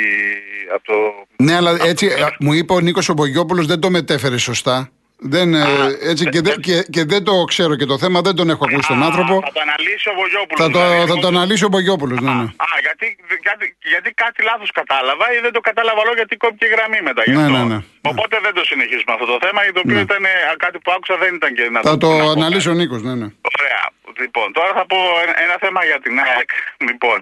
από 0.74 0.84
το. 0.84 0.94
Ναι, 1.36 1.56
αλλά 1.56 1.78
έτσι 1.84 2.10
μου 2.40 2.54
είπε 2.54 2.74
ο 2.74 2.80
Νίκος 2.80 3.10
Ομπογιόπουλος 3.10 3.66
δεν 3.66 3.80
το 3.80 3.90
μετέφερε 3.90 4.38
σωστά. 4.38 4.90
Δεν, 5.18 5.54
ε, 5.54 5.66
έτσι, 6.12 6.24
και, 6.34 6.42
δε- 6.42 6.56
και, 6.68 6.76
και 6.94 7.04
δεν 7.12 7.22
το 7.24 7.34
ξέρω 7.52 7.74
και 7.80 7.86
το 7.92 7.98
θέμα, 8.04 8.18
δεν 8.28 8.36
τον 8.40 8.48
έχω 8.54 8.64
ακούσει 8.70 8.88
τον 8.94 9.02
Α, 9.04 9.06
άνθρωπο. 9.10 9.36
Θα 9.48 9.52
το 9.58 9.62
αναλύσει 9.68 10.06
ο 10.14 10.16
Βογιόπουλος. 10.22 10.60
Θα 10.64 10.68
το, 10.76 10.82
θα 11.12 11.16
το 11.22 11.28
αναλύσει 11.34 11.64
ο 11.68 11.72
Μπογιόπουλο. 11.74 12.14
Ναι, 12.26 12.34
ναι. 12.40 12.48
Α, 12.66 12.68
γιατί, 12.88 13.08
γιατί, 13.48 13.66
γιατί 13.94 14.10
κάτι 14.24 14.40
λάθος 14.50 14.70
κατάλαβα 14.80 15.26
ή 15.36 15.38
δεν 15.46 15.54
το 15.58 15.62
κατάλαβα 15.70 16.00
όλο 16.06 16.14
γιατί 16.20 16.34
κόπηκε 16.44 16.66
η 16.70 16.72
γραμμή 16.76 17.00
μετά. 17.10 17.22
γι' 17.26 17.36
Ναι, 17.38 17.46
αυτό. 17.48 17.58
ναι, 17.58 17.64
ναι. 17.72 17.80
Οπότε 18.12 18.36
δεν 18.46 18.54
το 18.58 18.64
συνεχίζουμε 18.72 19.12
αυτό 19.18 19.26
το 19.34 19.38
θέμα, 19.46 19.60
το 19.78 19.82
οποίο 19.86 20.00
ήταν 20.08 20.22
ε, 20.26 20.34
κάτι 20.66 20.78
που 20.84 20.90
άκουσα 20.96 21.16
δεν 21.24 21.32
ήταν 21.40 21.52
και 21.58 21.66
να 21.74 21.80
Θα 21.90 21.96
το 22.04 22.10
να 22.12 22.24
πω 22.24 22.30
αναλύσει 22.38 22.68
ο 22.74 22.76
Νίκος. 22.80 23.02
Ναι, 23.08 23.14
ναι. 23.22 23.28
Ωραία. 23.54 23.84
Λοιπόν, 24.24 24.48
τώρα 24.58 24.72
θα 24.80 24.84
πω 24.92 24.98
ένα- 25.26 25.38
ένα 25.46 25.56
θέμα 25.64 25.82
για 25.90 26.00
την 26.06 26.14
ΑΕΚ. 26.26 26.50
Λοιπόν, 26.88 27.18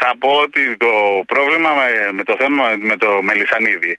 θα 0.00 0.10
πω 0.20 0.30
ότι 0.46 0.62
το 0.84 0.90
πρόβλημα 1.32 1.70
με, 1.78 1.86
με 2.18 2.22
το 2.28 2.34
θέμα 2.40 2.64
με 2.90 2.96
το 3.02 3.08
Μελισανίδη. 3.28 3.94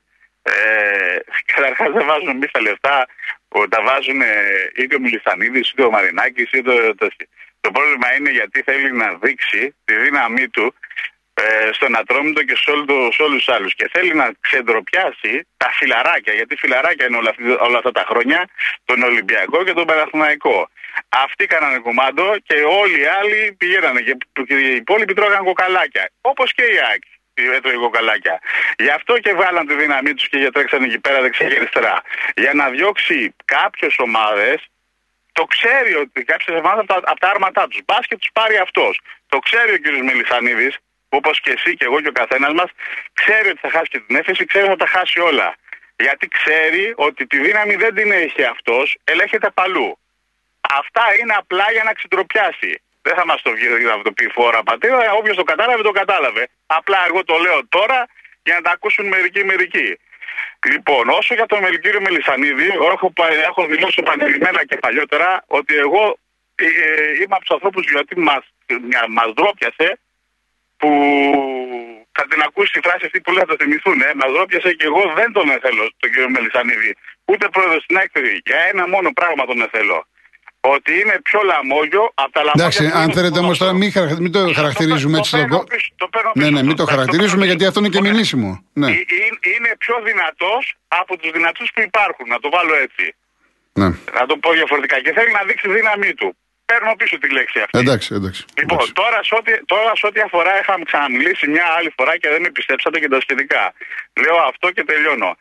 Ε, 0.47 1.17
Καταρχάς 1.55 1.91
δεν 1.91 2.05
βάζουν 2.05 2.27
εμεί 2.29 2.47
τα 2.51 2.61
λεφτά 2.61 3.07
που 3.47 3.67
τα 3.67 3.81
βάζουν 3.81 4.21
ε, 4.21 4.27
είτε 4.75 4.95
ο 4.95 4.99
Μελισανίδη 4.99 5.59
είτε 5.59 5.83
ο 5.83 5.89
Μαρινάκης 5.91 6.51
είτε 6.51 6.71
ο 6.71 6.95
τέτοιο. 6.95 7.25
Το 7.61 7.71
πρόβλημα 7.71 8.13
είναι 8.15 8.29
γιατί 8.29 8.61
θέλει 8.61 8.91
να 8.91 9.13
δείξει 9.13 9.75
τη 9.85 9.95
δύναμή 9.95 10.47
του 10.49 10.75
ε, 11.33 11.69
στον 11.73 11.97
Ατρόμητο 11.97 12.43
και 12.43 12.55
σε, 12.55 12.71
όλου 12.71 12.85
το- 12.85 13.09
σε 13.11 13.21
όλους 13.23 13.45
τους 13.45 13.53
άλλους 13.55 13.75
και 13.75 13.89
θέλει 13.93 14.13
να 14.13 14.31
ξεντροπιάσει 14.39 15.47
τα 15.57 15.69
φιλαράκια 15.71 16.33
γιατί 16.33 16.55
φιλαράκια 16.55 17.05
είναι 17.05 17.17
όλα, 17.17 17.29
αυτή- 17.29 17.61
όλα 17.67 17.77
αυτά 17.77 17.91
τα 17.91 18.05
χρόνια 18.09 18.49
τον 18.85 19.03
Ολυμπιακό 19.03 19.63
και 19.63 19.73
τον 19.73 19.85
Παναθηναϊκό 19.85 20.69
αυτοί 21.09 21.45
κάνανε 21.45 21.77
κουμάντο 21.77 22.35
και 22.43 22.55
όλοι 22.81 22.99
οι 23.01 23.05
άλλοι 23.05 23.55
πηγαίνανε 23.57 24.01
και, 24.01 24.17
και 24.47 24.53
οι 24.55 24.75
υπόλοιποι 24.75 25.13
τρώγαν 25.13 25.43
κοκαλάκια 25.43 26.09
όπως 26.21 26.53
και 26.53 26.63
η 26.63 26.77
ΑΕΚ 26.89 27.03
έτρωγε 27.41 27.77
κοκαλάκια. 27.77 28.39
Γι' 28.77 28.89
αυτό 28.89 29.19
και 29.19 29.33
βάλαν 29.33 29.67
τη 29.67 29.75
δύναμή 29.75 30.13
τους 30.13 30.29
και 30.29 30.37
για 30.37 30.51
τρέξαν 30.51 30.83
εκεί 30.83 30.99
πέρα 30.99 31.21
δεξιά 31.21 31.47
και 31.47 31.55
αριστερά. 31.55 32.01
Για 32.35 32.53
να 32.53 32.69
διώξει 32.69 33.35
κάποιες 33.45 33.95
ομάδες 33.97 34.67
το 35.31 35.43
ξέρει 35.43 35.95
ότι 35.95 36.23
κάποιες 36.23 36.47
εβδομάδε 36.57 36.79
από, 36.81 36.93
τα- 36.93 37.11
από 37.11 37.19
τα 37.19 37.29
άρματά 37.29 37.67
τους. 37.67 37.79
Μπας 37.85 38.07
και 38.07 38.17
τους 38.17 38.29
πάρει 38.33 38.57
αυτός. 38.57 38.99
Το 39.29 39.39
ξέρει 39.39 39.71
ο 39.73 39.77
κ. 39.77 40.03
Μελισανίδη, 40.03 40.73
όπως 41.09 41.39
και 41.41 41.51
εσύ 41.51 41.75
και 41.77 41.85
εγώ 41.85 42.01
και 42.01 42.07
ο 42.07 42.11
καθένας 42.11 42.53
μας, 42.53 42.69
ξέρει 43.13 43.49
ότι 43.49 43.59
θα 43.61 43.69
χάσει 43.69 43.89
και 43.89 43.99
την 43.99 44.15
έφεση, 44.15 44.45
ξέρει 44.45 44.63
ότι 44.67 44.73
θα 44.77 44.85
τα 44.85 44.99
χάσει 44.99 45.19
όλα. 45.19 45.55
Γιατί 45.99 46.27
ξέρει 46.27 46.93
ότι 46.95 47.27
τη 47.27 47.37
δύναμη 47.39 47.75
δεν 47.75 47.95
την 47.95 48.11
έχει 48.11 48.43
αυτός, 48.43 48.97
ελέγχεται 49.03 49.49
παλού. 49.49 49.99
Αυτά 50.79 51.03
είναι 51.21 51.33
απλά 51.37 51.65
για 51.71 51.83
να 51.83 51.93
ξεντροπιάσει. 51.93 52.81
Δεν 53.07 53.15
θα 53.19 53.25
μας 53.25 53.41
το 53.41 53.51
βγει 53.51 53.67
να 53.67 54.01
το 54.01 54.11
πει 54.17 54.25
φόρα 54.37 54.63
πατέρα. 54.63 55.11
Όποιος 55.19 55.35
το 55.35 55.43
κατάλαβε, 55.51 55.81
το 55.89 55.91
κατάλαβε. 56.01 56.43
Απλά 56.65 56.99
εγώ 57.09 57.23
το 57.23 57.35
λέω 57.45 57.59
τώρα 57.77 57.99
για 58.45 58.55
να 58.55 58.61
τα 58.61 58.71
ακούσουν 58.71 59.05
μερικοί 59.07 59.43
μερικοί. 59.51 59.89
Λοιπόν, 60.71 61.09
όσο 61.09 61.33
για 61.33 61.45
τον 61.45 61.59
Μελικύριο 61.65 62.01
Μελισανίδη, 62.01 62.67
έχω, 62.93 63.11
πα- 63.11 63.33
έχω 63.49 63.65
δηλώσει 63.65 63.97
επανειλημμένα 64.05 64.65
και 64.65 64.77
παλιότερα 64.77 65.43
ότι 65.47 65.73
εγώ 65.85 66.03
ε, 66.55 66.65
ε, 66.65 67.13
είμαι 67.21 67.35
από 67.37 67.43
τους 67.45 67.55
ανθρώπους 67.57 67.83
γιατί 67.91 68.19
μας 68.19 68.43
μας 69.09 69.33
ντρόπιασε 69.33 69.99
που 70.77 70.89
θα 72.11 72.23
την 72.29 72.41
ακούσει 72.47 72.71
τη 72.71 72.79
φράση 72.85 73.05
αυτή 73.05 73.21
που 73.21 73.31
λέει 73.31 73.43
θα 73.47 73.55
το 73.55 73.63
θυμηθούν. 73.63 74.01
Ε. 74.01 74.11
Μας 74.15 74.31
ντρόπιασε 74.31 74.73
και 74.73 74.85
εγώ 74.85 75.13
δεν 75.15 75.31
τον 75.31 75.47
θέλω 75.63 75.83
τον 76.01 76.09
κύριο 76.11 76.29
Μελισανίδη. 76.29 76.95
Ούτε 77.25 77.49
πρόεδρος 77.49 77.83
στην 77.83 77.95
έκθεση. 77.95 78.41
Για 78.45 78.59
ένα 78.71 78.87
μόνο 78.87 79.09
πράγμα 79.19 79.45
τον 79.45 79.69
θέλω. 79.71 80.07
Ότι 80.59 80.91
είναι 80.99 81.15
πιο 81.23 81.39
λαμόγιο 81.51 82.03
από 82.23 82.31
τα 82.31 82.41
λαμόγια 82.47 82.63
Εντάξει, 82.65 82.83
που 82.89 82.97
αν 82.97 83.03
είναι 83.03 83.13
θέλετε 83.17 83.35
στο 83.37 83.43
όμως 83.45 83.57
τώρα 83.57 83.71
ποδόσφαιρο. 83.71 84.03
μην, 84.03 84.09
χαρα- 84.09 84.21
μην 84.23 84.31
το 84.37 84.41
χαρακτηρίζουμε 84.59 85.13
Το 85.13 85.17
έτσι 85.23 85.29
στον 85.29 85.39
παίρνω 85.41 85.57
κόσμο. 85.57 85.69
πίσω, 85.73 85.87
το 86.01 86.07
παίρνω 86.13 86.31
Ναι, 86.35 86.41
πίσω 86.43 86.53
ναι, 86.55 86.61
μην 86.67 86.75
το 86.79 86.83
αυτό. 86.83 86.93
χαρακτηρίζουμε 86.95 87.43
γιατί 87.49 87.63
αυτό 87.69 87.79
είναι 87.79 87.89
και 87.93 87.97
Το 87.97 88.01
παίρνω. 88.03 88.15
μηνύσιμο. 88.17 88.49
Ναι, 88.81 88.87
Ε, 88.87 88.91
ε, 89.17 89.53
Είναι 89.55 89.71
πιο 89.83 89.95
δυνατός 90.09 90.63
από 91.01 91.11
τους 91.19 91.29
δυνατούς 91.37 91.67
που 91.73 91.81
υπάρχουν. 91.89 92.25
Να 92.33 92.39
το 92.43 92.47
βάλω 92.55 92.73
έτσι. 92.85 93.05
ναι. 93.79 93.87
Να 94.17 94.23
το 94.29 94.35
πω 94.43 94.49
διαφορετικά. 94.59 94.95
Και 95.03 95.11
θέλει 95.17 95.31
να 95.39 95.43
δείξει 95.47 95.67
δύναμή 95.77 96.13
του. 96.19 96.29
Παίρνω 96.71 96.91
πίσω 97.01 97.15
τη 97.23 97.27
λέξη 97.37 97.57
αυτή. 97.65 97.77
Εντάξει, 97.83 98.09
εντάξει. 98.19 98.41
Λοιπόν, 98.59 98.77
εντάξει. 98.77 98.93
τώρα 99.01 99.19
σε, 99.27 99.33
ό,τι, 99.39 99.51
τώρα 99.73 99.91
σε 99.99 100.05
ό,τι 100.09 100.19
αφορά, 100.27 100.53
είχαμε 100.61 100.83
ξαναμιλήσει 100.89 101.45
μια 101.55 101.65
άλλη 101.77 101.89
φορά 101.97 102.13
και 102.21 102.29
δεν 102.33 102.41
με 102.45 102.49
πιστέψατε 102.57 102.97
και 103.01 103.07
τα 103.13 103.19
σχετικά. 103.25 103.63
Λέω 104.23 104.37
αυτό 104.51 104.71
και 104.75 104.83
τελειώνω. 104.83 105.31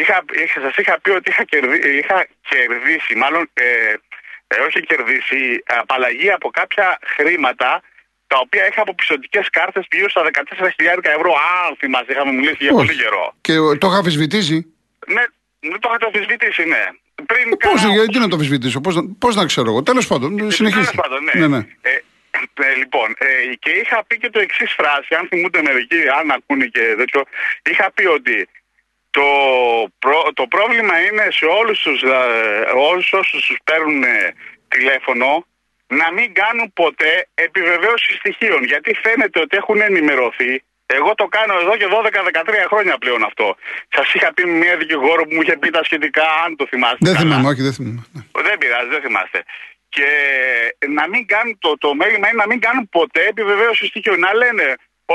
Είχα, 0.00 0.16
είχα, 0.44 0.60
σας 0.60 0.74
είχα 0.76 0.94
πει 1.02 1.10
ότι 1.10 1.30
είχα, 1.30 1.44
κερδί, 1.44 1.78
είχα 2.00 2.18
κερδίσει, 2.48 3.12
μάλλον 3.22 3.50
ε, 3.54 3.64
ε, 4.52 4.60
όχι 4.66 4.80
κερδίσει, 4.90 5.40
απαλλαγή 5.82 6.30
από 6.30 6.48
κάποια 6.50 6.98
χρήματα 7.16 7.70
τα 8.26 8.38
οποία 8.38 8.66
είχα 8.68 8.80
από 8.82 8.94
πιστοτικές 8.94 9.46
κάρτες 9.50 9.84
γύρω 9.92 10.08
στα 10.10 10.22
14.000 10.22 10.98
ευρώ. 11.18 11.32
Αν 11.66 11.76
θυμάσαι, 11.78 12.12
είχαμε 12.12 12.32
μιλήσει 12.32 12.56
για 12.66 12.72
πολύ 12.72 12.90
Όχι. 12.90 13.00
καιρό. 13.02 13.34
Και 13.40 13.52
το 13.80 13.86
είχα 13.88 13.96
αμφισβητήσει. 13.96 14.56
Ναι, 15.06 15.22
δεν 15.60 15.78
το 15.80 15.88
είχατε 15.88 16.06
αμφισβητήσει, 16.06 16.64
ναι. 16.64 16.84
Πριν 17.26 17.56
Πώς, 17.56 17.80
κάνα- 17.82 17.92
γιατί 17.94 18.18
να 18.18 18.28
το 18.28 18.34
αμφισβητήσω, 18.36 18.80
πώς 18.80 18.94
να, 18.94 19.02
πώς 19.18 19.34
να 19.34 19.44
ξέρω 19.46 19.68
εγώ. 19.70 19.82
Τέλος 19.82 20.06
πάντων, 20.06 20.50
συνεχίστε. 20.50 20.90
Τέλος 20.90 20.94
πάντων, 21.02 21.24
ναι. 21.24 21.32
ναι, 21.40 21.46
ναι. 21.56 21.66
Ε, 21.80 21.90
ε, 22.70 22.74
λοιπόν, 22.76 23.08
ε, 23.18 23.54
και 23.58 23.70
είχα 23.70 24.04
πει 24.06 24.18
και 24.18 24.30
το 24.30 24.40
εξής 24.40 24.72
φράση, 24.72 25.14
αν 25.18 25.26
θυμούνται 25.28 25.62
μερικοί, 25.62 26.00
αν 26.20 26.30
ακούνε 26.30 26.66
και 26.66 26.94
τέτοιο, 26.96 27.22
είχα 27.70 27.90
πει 27.94 28.04
ότι 28.06 28.48
το, 29.16 29.28
προ- 29.98 30.28
το 30.40 30.44
πρόβλημα 30.54 30.94
είναι 31.06 31.24
σε 31.38 31.46
όλους 31.58 31.78
τους, 31.84 32.00
ε, 32.02 32.16
όλους 32.90 33.12
όσους 33.20 33.40
τους 33.46 33.58
παίρνουν 33.68 34.02
ε, 34.02 34.34
τηλέφωνο 34.68 35.28
να 36.00 36.06
μην 36.16 36.28
κάνουν 36.40 36.66
ποτέ 36.82 37.12
επιβεβαίωση 37.46 38.10
στοιχείων. 38.20 38.60
Γιατί 38.64 38.90
φαίνεται 39.04 39.38
ότι 39.44 39.56
έχουν 39.60 39.80
ενημερωθεί. 39.80 40.52
Εγώ 40.98 41.10
το 41.14 41.26
κάνω 41.36 41.54
εδώ 41.62 41.74
και 41.80 41.88
12-13 41.90 41.94
χρόνια 42.70 42.94
πλέον 43.02 43.22
αυτό. 43.30 43.56
Σας 43.94 44.14
είχα 44.14 44.28
πει 44.34 44.42
μια 44.46 44.76
δικηγόρο 44.76 45.22
που 45.26 45.34
μου 45.34 45.42
είχε 45.42 45.56
πει 45.56 45.70
τα 45.70 45.82
σχετικά, 45.84 46.26
αν 46.44 46.56
το 46.56 46.64
θυμάστε. 46.70 46.98
Δεν 47.00 47.14
καλά. 47.14 47.24
θυμάμαι, 47.24 47.48
όχι, 47.48 47.62
δεν 47.62 47.72
θυμάμαι. 47.72 48.04
Ναι. 48.12 48.22
Δεν 48.48 48.58
πειράζει, 48.58 48.88
δεν 48.88 49.02
θυμάστε. 49.06 49.38
Και 49.88 50.08
να 50.98 51.04
μην 51.08 51.22
κάνουν, 51.32 51.58
το, 51.64 51.70
το 51.84 51.94
μέλημα 51.94 52.26
είναι 52.28 52.40
να 52.44 52.48
μην 52.50 52.60
κάνουν 52.66 52.88
ποτέ 52.88 53.22
επιβεβαίωση 53.32 53.86
στοιχείων. 53.86 54.18
Να 54.26 54.34
λένε 54.34 54.66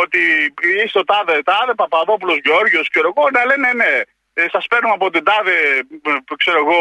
ότι 0.03 0.53
είσαι 0.77 0.97
ο 0.97 1.03
τάδε, 1.03 1.41
τάδε 1.43 1.73
Παπαδόπουλος 1.75 2.37
Γεώργιος, 2.43 2.89
ξέρω 2.89 3.13
εγώ, 3.15 3.29
να 3.31 3.45
λένε 3.45 3.73
ναι, 3.73 4.01
ε, 4.33 4.45
σας 4.51 4.67
παίρνουμε 4.67 4.93
από 4.93 5.09
την 5.09 5.23
τάδε, 5.23 5.57
ε, 6.09 6.35
ξέρω 6.37 6.57
εγώ, 6.57 6.79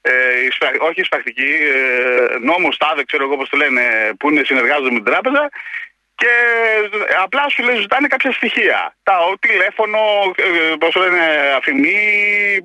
ε, 0.00 0.44
εισπρα- 0.46 0.80
όχι 0.80 1.00
εισπρακτική, 1.00 1.52
ε, 1.74 2.38
νόμου 2.40 2.68
τάδε, 2.78 3.04
ξέρω 3.04 3.24
εγώ 3.24 3.36
πώς 3.36 3.48
το 3.48 3.56
λένε, 3.56 3.82
που 4.18 4.30
είναι 4.30 4.42
συνεργάζονται 4.44 4.90
με 4.90 5.00
την 5.00 5.04
τράπεζα. 5.12 5.48
Και 6.14 6.26
ε, 7.08 7.14
απλά 7.22 7.48
σου 7.48 7.62
λέει, 7.62 7.76
ζητάνε 7.76 8.06
κάποια 8.08 8.32
στοιχεία. 8.32 8.96
Τα 9.02 9.18
ο, 9.18 9.38
τηλέφωνο, 9.38 9.98
ε, 10.36 10.74
πώς 10.80 10.90
το 10.92 11.00
λένε, 11.00 11.52
αφημί, 11.56 11.98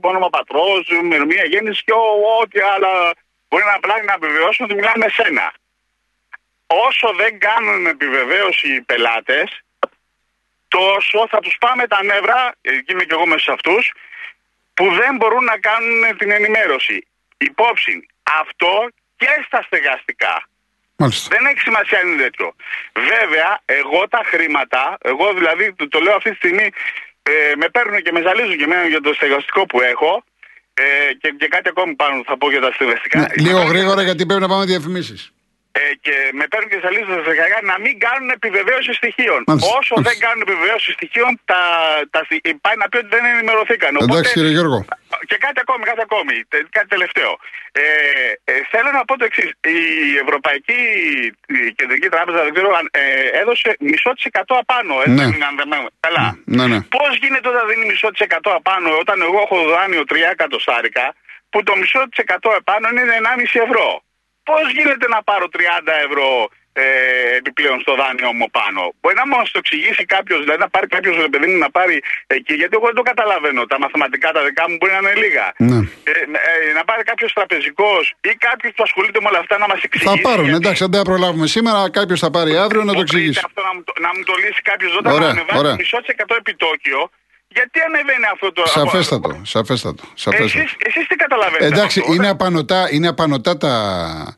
όνομα 0.01 0.30
πατρός, 0.30 0.88
ημερομηνία 0.90 1.46
γέννησης 1.46 1.84
και 1.84 1.92
ο- 1.92 2.38
ό,τι 2.42 2.60
άλλα 2.60 3.13
μπορεί 3.50 3.63
να 3.63 3.74
απλά 3.74 3.96
να 4.04 4.13
επιβεβαιώσουν 4.13 4.66
ότι 4.66 4.75
μιλάνε 4.75 5.06
με 5.06 5.10
σένα. 5.10 5.54
Όσο 6.88 7.08
δεν 7.22 7.40
κάνουν 7.40 7.86
επιβεβαίωση 7.86 8.68
οι 8.74 8.82
πελάτες, 8.82 9.48
τόσο 10.68 11.28
θα 11.32 11.40
τους 11.40 11.56
πάμε 11.60 11.88
τα 11.88 12.04
νεύρα, 12.04 12.56
εκεί 12.62 12.92
είμαι 12.92 13.04
και 13.04 13.16
εγώ 13.18 13.25
μέσα 13.25 13.44
σε 13.44 13.51
αυτούς, 13.51 13.94
που 14.74 14.86
δεν 15.00 15.16
μπορούν 15.18 15.44
να 15.44 15.58
κάνουν 15.58 16.18
την 16.18 16.32
ενημέρωση. 16.32 17.08
Υπόψη, 17.38 18.06
αυτό 18.42 18.74
και 19.16 19.32
στα 19.46 19.62
στεγαστικά. 19.62 20.36
Μάλιστα. 20.96 21.36
Δεν 21.36 21.46
έχει 21.46 21.60
σημασία 21.60 22.00
αν 22.00 22.08
είναι 22.08 22.22
τέτοιο. 22.22 22.56
Βέβαια, 22.94 23.50
εγώ 23.66 24.08
τα 24.08 24.22
χρήματα, 24.32 24.98
εγώ 25.01 25.34
δηλαδή 25.34 25.74
το, 25.74 25.88
το 25.88 26.00
λέω 26.00 26.16
αυτή 26.16 26.30
τη 26.30 26.36
στιγμή, 26.36 26.68
ε, 27.24 27.32
με 27.56 27.70
παίρνουν 27.70 28.01
και 28.01 28.12
με 28.12 28.22
ζαλίζουν 28.22 28.58
και 28.58 28.63
εμένα 28.63 28.86
για 28.88 29.01
το 29.01 29.13
στεγαστικό 29.13 29.66
που 29.66 29.82
έχω. 29.82 30.24
Ε, 30.74 31.13
και, 31.22 31.30
και 31.40 31.48
κάτι 31.48 31.70
ακόμη 31.70 31.94
πάνω 31.94 32.24
θα 32.25 32.38
πω 32.38 32.50
για 32.50 32.62
τα 32.62 32.72
στεγαστικά. 32.72 33.20
Ναι, 33.20 33.28
λίγο 33.36 33.62
γρήγορα 33.63 34.01
γιατί 34.04 34.25
πρέπει 34.25 34.42
να 34.42 34.48
πάμε 34.48 34.66
διαφημίσεις. 34.66 35.34
Ε, 35.80 35.82
και 36.06 36.16
με 36.40 36.46
παίρνουν 36.51 36.70
και 36.72 36.80
ζαλίζουν 36.86 37.12
τα 37.18 37.22
στεγαστικά 37.25 37.60
να 37.72 37.75
μην 37.84 37.96
κάνουν 38.06 38.30
επιβεβαίωση 38.40 38.92
στοιχείων. 39.00 39.40
Μάλιστα, 39.48 39.68
Όσο 39.80 39.94
μάλιστα. 39.94 40.08
δεν 40.08 40.16
κάνουν 40.25 40.42
επιβεβαίωση 40.48 40.90
στοιχείων, 40.98 41.32
τα, 41.51 41.62
τα, 42.13 42.20
στοι- 42.28 42.56
πάει 42.66 42.78
να 42.82 42.86
πει 42.90 42.98
ότι 43.01 43.10
δεν 43.16 43.24
ενημερωθήκαν. 43.34 43.92
Οπότε- 43.96 44.12
Εντάξει, 44.13 44.32
κύριε 44.38 44.54
Γιώργο. 44.58 44.80
και 45.30 45.38
κάτι 45.46 45.60
ακόμη, 45.66 45.84
κάτι 45.92 46.01
ακόμη, 46.08 46.36
τε- 46.51 46.70
κάτι 46.78 46.88
τελευταίο. 46.96 47.32
Ε, 47.82 47.84
ε, 48.51 48.54
θέλω 48.74 48.90
να 48.98 49.01
πω 49.08 49.13
το 49.20 49.25
εξής. 49.30 49.50
Η 49.78 49.80
Ευρωπαϊκή 50.25 50.80
η 51.58 51.60
Κεντρική 51.80 52.08
Τράπεζα 52.13 52.40
δεν 52.46 52.54
ξέρω, 52.56 52.70
αν, 52.80 52.86
ε, 52.92 53.04
έδωσε 53.42 53.70
μισό 53.90 54.12
της 54.18 54.25
εκατό 54.32 54.54
απάνω. 54.63 54.94
Έτσι, 55.06 55.12
Ναι. 55.20 55.46
αν 55.50 55.54
δεν 55.60 55.68
με- 55.72 55.90
Καλά. 56.08 56.25
Ναι, 56.58 56.66
ναι. 56.72 56.80
Πώς 56.98 57.12
γίνεται 57.22 57.48
όταν 57.54 57.63
δίνει 57.70 57.86
μισό 57.92 58.08
της 58.13 58.22
εκατό 58.28 58.50
απάνω, 58.60 58.90
όταν 59.04 59.18
εγώ 59.28 59.40
έχω 59.46 59.58
δάνειο 59.74 60.04
3 60.12 60.30
εκατοστάρικα, 60.36 61.06
που 61.51 61.60
το 61.68 61.74
μισό 61.82 62.01
της 62.10 62.18
εκατό 62.25 62.50
επάνω 62.62 62.86
είναι 62.90 63.04
1,5 63.22 63.60
ευρώ; 63.68 63.88
Πώς 64.44 64.72
γίνεται 64.78 65.08
να 65.08 65.24
πάρω 65.24 65.46
30 65.54 65.60
ευρώ 66.08 66.50
ε, 66.74 66.84
επιπλέον 67.40 67.80
στο 67.86 67.94
δάνειο 68.02 68.32
μου 68.38 68.48
πάνω; 68.58 68.82
Μπορεί 69.02 69.16
να 69.22 69.26
μου 69.28 69.36
το 69.56 69.60
εξηγήσει 69.64 70.04
κάποιος, 70.16 70.40
δηλαδή 70.44 70.60
να 70.66 70.70
πάρει 70.70 70.88
κάποιος 70.96 71.16
παιδί 71.32 71.48
μου 71.52 71.58
να 71.66 71.70
πάρει 71.78 71.96
εκεί, 72.38 72.54
γιατί 72.62 72.74
εγώ 72.78 72.86
δεν 72.92 72.98
το 73.00 73.06
καταλαβαίνω. 73.12 73.62
Τα 73.66 73.78
μαθηματικά 73.84 74.28
τα 74.32 74.42
δικά 74.48 74.64
μου 74.70 74.76
μπορεί 74.80 74.92
να 74.92 75.02
είναι 75.04 75.16
λίγα. 75.24 75.46
Ναι. 75.58 75.80
Ε, 76.10 76.12
ε, 76.70 76.74
να 76.78 76.84
πάρει 76.90 77.04
κάποιος 77.04 77.34
τραπεζικός 77.34 78.04
ή 78.30 78.32
κάποιος 78.48 78.72
που 78.76 78.84
ασχολείται 78.88 79.20
με 79.24 79.28
όλα 79.30 79.40
αυτά 79.44 79.56
να 79.64 79.68
μας 79.72 79.80
εξηγήσει. 79.88 80.10
Θα 80.16 80.30
πάρουν, 80.30 80.46
γιατί- 80.46 80.62
εντάξει, 80.64 80.84
αν 80.84 80.90
δεν 80.92 81.00
τα 81.02 81.08
προλάβουμε 81.12 81.48
σήμερα, 81.56 81.80
κάποιος 82.00 82.20
θα 82.26 82.30
πάρει 82.36 82.52
αύριο 82.66 82.82
να 82.84 82.92
το 82.92 82.94
Μπορείτε 82.98 83.16
εξηγήσει. 83.18 83.42
Αυτό 83.50 83.62
να 83.68 83.74
μου 83.76 83.84
το, 83.88 83.94
να 84.06 84.10
μου 84.16 84.24
το 84.30 84.34
λύσει 84.44 84.62
κάποιος 84.72 84.92
όταν 85.00 85.12
Ωραία, 85.14 85.30
ανεβάζει 85.36 85.60
ωραία. 85.64 85.76
μισό 85.80 85.98
τη 86.04 86.08
εκατό 86.16 86.36
επιτόκιο 86.44 87.00
γιατί 87.53 87.79
ανεβαίνει 87.88 88.25
αυτό 88.34 88.51
το. 88.51 88.63
Σαφέστατο, 88.65 89.41
σαφέστατο. 89.43 90.03
σαφέστατο. 90.13 90.60
Εσείς, 90.60 90.75
εσείς 90.86 91.08
τι 91.08 91.15
καταλαβαίνετε. 91.15 91.65
Εντάξει, 91.65 92.00
από 92.00 92.08
αυτό, 92.10 92.13
είναι 92.22 92.29
όταν- 92.29 92.48
απανοτά, 92.48 92.88
είναι 92.91 93.08
απανοτά 93.08 93.58
τα. 93.58 93.70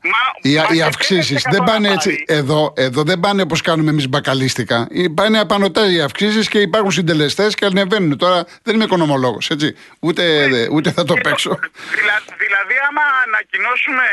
Μα- 0.02 0.10
οι, 0.42 0.54
μα 0.54 0.62
οι 0.70 0.76
και 0.76 0.82
αυξήσεις. 0.82 1.28
πέρυσι 1.42 1.48
Δεν 1.50 1.62
πάνε 1.64 1.88
εκατό 1.88 2.08
έτσι. 2.08 2.24
να 2.28 2.34
Εδώ, 2.34 2.72
εδώ 2.76 3.02
δεν 3.02 3.20
πάνε 3.20 3.42
όπως 3.42 3.60
κάνουμε 3.60 3.90
εμείς 3.90 4.08
μπακαλίστικα. 4.08 4.86
Ε, 4.90 5.04
Πάνε 5.14 5.38
απανοτά 5.38 5.90
οι 5.92 6.00
αυξήσεις 6.00 6.48
και 6.48 6.58
υπάρχουν 6.58 6.90
συντελεστές 6.90 7.54
και 7.54 7.64
ανεβαίνουν. 7.64 8.18
Τώρα 8.18 8.44
δεν 8.62 8.74
είμαι 8.74 8.84
οικονομολόγος, 8.84 9.50
έτσι. 9.50 9.76
Ούτε, 10.00 10.22
ούτε 10.72 10.90
θα 10.92 11.04
το 11.04 11.14
παίξω. 11.14 11.50
Δηλα, 11.94 12.16
δηλαδή, 12.44 12.74
άμα 12.88 13.02
ανακοινώσουμε, 13.26 14.04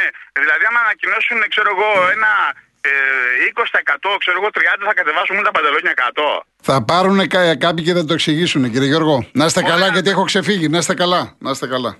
δηλαδή, 0.41 0.63
άμα 0.69 0.79
ανακοινώσουν, 0.79 1.37
ξέρω 1.49 1.69
εγώ, 1.75 2.09
ένα 2.15 2.31
ε, 2.49 2.70
20%, 2.81 4.17
ξέρω 4.19 4.37
εγώ, 4.41 4.49
30% 4.53 4.85
θα 4.85 4.93
κατεβάσουμε 4.93 5.41
τα 5.41 5.51
παντελόνια 5.51 5.93
100. 5.95 6.45
Θα 6.61 6.83
πάρουν 6.85 7.27
κα- 7.27 7.57
κάποιοι 7.57 7.83
και 7.85 7.93
θα 7.93 8.05
το 8.05 8.13
εξηγήσουν, 8.13 8.71
κύριε 8.71 8.87
Γιώργο. 8.87 9.25
Να 9.31 9.45
είστε 9.45 9.61
καλά, 9.61 9.87
γιατί 9.87 10.09
έχω 10.09 10.23
ξεφύγει. 10.23 10.67
Να 10.69 10.77
είστε 10.77 10.93
καλά. 10.93 11.35
Να 11.39 11.51
είστε 11.51 11.67
καλά. 11.67 11.97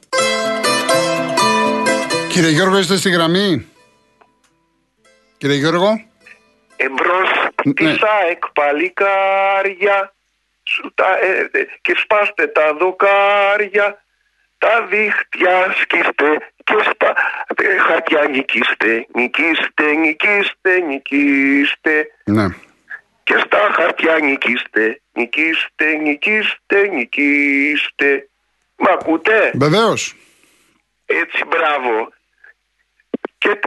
Κύριε 2.29 2.49
Γιώργο, 2.49 2.77
είστε 2.77 2.95
στη 2.95 3.09
γραμμή; 3.09 3.67
Κύριε 5.37 5.55
Γιώργο; 5.55 6.05
Εμπρός 6.75 7.29
Ναι. 7.65 7.73
τη 7.73 7.85
ΑΕΚ 7.85 8.47
παλικάρια 8.53 10.13
σου 10.63 10.91
τα, 10.95 11.05
ε, 11.21 11.49
ε, 11.59 11.65
και 11.81 11.93
σπάστε 12.03 12.47
τα 12.47 12.73
δοκάρια 12.79 14.03
τα 14.57 14.85
δίχτυα 14.89 15.75
σκίστε 15.81 16.51
και 16.71 16.89
στα 16.93 17.13
ε, 17.55 17.77
χαρτιά 17.77 18.27
νικήστε 18.31 19.05
νικήστε 19.13 19.85
νικήστε 20.03 20.79
νικήστε 20.87 22.07
Ναι. 22.25 22.45
και 23.23 23.35
στα 23.45 23.57
χαρτιά 23.73 24.17
νικήστε 24.21 25.01
νικήστε 25.13 25.85
νικήστε 26.01 26.87
νικήστε 26.93 28.25
Μ' 28.75 28.87
ακούτε; 28.93 29.51
Βεβαίως. 29.53 30.15
έτσι 31.05 31.43
μπράβο 31.47 32.09
και 33.37 33.59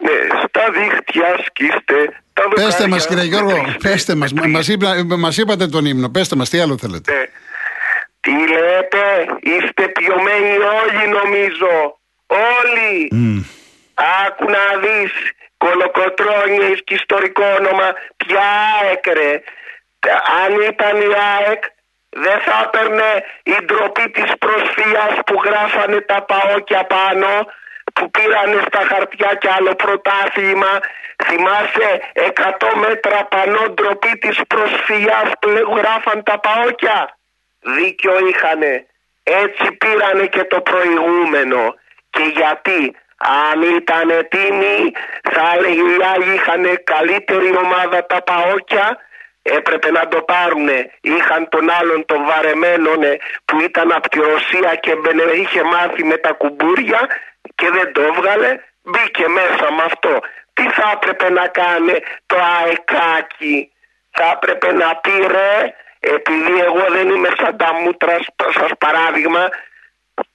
ναι, 0.00 0.10
στα 0.48 0.70
δίχτυα 0.70 1.44
σκίστε 1.46 2.22
τα 2.32 2.42
Πέστε 2.48 2.62
δοκάρια 2.66 2.88
μας, 2.88 3.06
κύριε 3.06 3.24
Γιώργο, 3.24 3.56
μετρήστε, 3.56 3.88
πέστε 3.88 4.14
μας. 4.14 4.32
μετρήστε. 4.32 5.16
Μας 5.16 5.36
είπατε 5.38 5.66
τον 5.66 5.84
ύμνο. 5.84 6.08
Πέστε 6.10 6.36
μας, 6.36 6.48
τι 6.48 6.60
άλλο 6.60 6.78
θέλετε. 6.78 7.12
Ε, 7.12 7.24
Τι 8.20 8.30
λέτε, 8.30 9.26
είστε 9.40 9.88
πιωμένοι 9.88 10.56
όλοι 10.56 11.08
νομίζω. 11.08 11.99
Όλοι. 12.30 13.08
Μμ. 13.12 13.38
Άκου 14.26 14.44
να 14.50 14.64
δεις, 14.82 15.12
κολοκοτρώνιες 15.56 16.80
και 16.84 16.94
ιστορικό 16.94 17.44
όνομα, 17.58 17.88
ποια 18.16 18.42
ΑΕΚ 18.82 19.06
ρε. 19.06 19.42
Τα- 20.00 20.22
Αν 20.44 20.60
ήταν 20.60 21.00
η 21.00 21.10
ΑΕΚ, 21.38 21.62
δεν 22.10 22.38
θα 22.40 22.54
έπαιρνε 22.64 23.10
η 23.42 23.56
ντροπή 23.64 24.10
της 24.10 24.30
προσφύγας 24.38 25.14
που 25.26 25.40
γράφανε 25.44 26.00
τα 26.00 26.22
παόκια 26.22 26.84
πάνω, 26.84 27.28
που 27.94 28.10
πήρανε 28.10 28.62
στα 28.66 28.82
χαρτιά 28.90 29.34
κι 29.40 29.48
άλλο 29.56 29.74
πρωτάθλημα. 29.74 30.72
Θυμάσαι 31.24 32.00
100 32.12 32.74
μέτρα 32.76 33.24
πανώ 33.24 33.68
ντροπή 33.68 34.18
της 34.18 34.38
προσφύγας 34.46 35.28
που 35.40 35.48
γράφαν 35.76 36.22
τα 36.22 36.38
παόκια. 36.38 37.18
Δίκιο 37.60 38.14
είχανε. 38.28 38.86
Έτσι 39.22 39.72
πήρανε 39.72 40.26
και 40.26 40.44
το 40.44 40.60
προηγούμενο. 40.60 41.74
Και 42.10 42.22
γιατί 42.22 42.96
αν 43.50 43.62
ήταν 43.62 44.26
τίμοι 44.28 44.92
θα 45.32 45.52
έλεγε 45.56 45.80
οι 45.80 46.02
άλλοι 46.14 46.34
είχαν 46.34 46.64
καλύτερη 46.84 47.56
ομάδα 47.56 48.06
τα 48.06 48.22
παόκια 48.22 48.98
έπρεπε 49.42 49.90
να 49.90 50.08
το 50.08 50.22
πάρουνε. 50.22 50.90
Είχαν 51.00 51.48
τον 51.48 51.70
άλλον 51.70 52.04
τον 52.04 52.24
βαρεμένο 52.24 52.96
ναι, 52.96 53.12
που 53.44 53.60
ήταν 53.60 53.92
από 53.92 54.08
τη 54.08 54.18
Ρωσία 54.18 54.74
και 54.74 54.94
μπαινε- 54.94 55.34
είχε 55.34 55.62
μάθει 55.62 56.04
με 56.04 56.16
τα 56.16 56.32
κουμπούρια 56.32 57.00
και 57.54 57.70
δεν 57.70 57.92
το 57.92 58.00
έβγαλε. 58.02 58.58
Μπήκε 58.82 59.28
μέσα 59.28 59.72
με 59.76 59.82
αυτό. 59.82 60.18
Τι 60.52 60.62
θα 60.70 60.90
έπρεπε 60.94 61.30
να 61.30 61.46
κάνει 61.46 61.94
το 62.26 62.36
αεκάκι. 62.58 63.72
Θα 64.10 64.30
έπρεπε 64.34 64.72
να 64.72 64.96
πει 64.96 65.10
ρε, 65.26 65.74
επειδή 66.00 66.60
εγώ 66.60 66.84
δεν 66.90 67.08
είμαι 67.08 67.28
σαν 67.40 67.56
τα 67.56 67.74
μούτρα 67.74 68.18
σας 68.58 68.70
παράδειγμα 68.78 69.48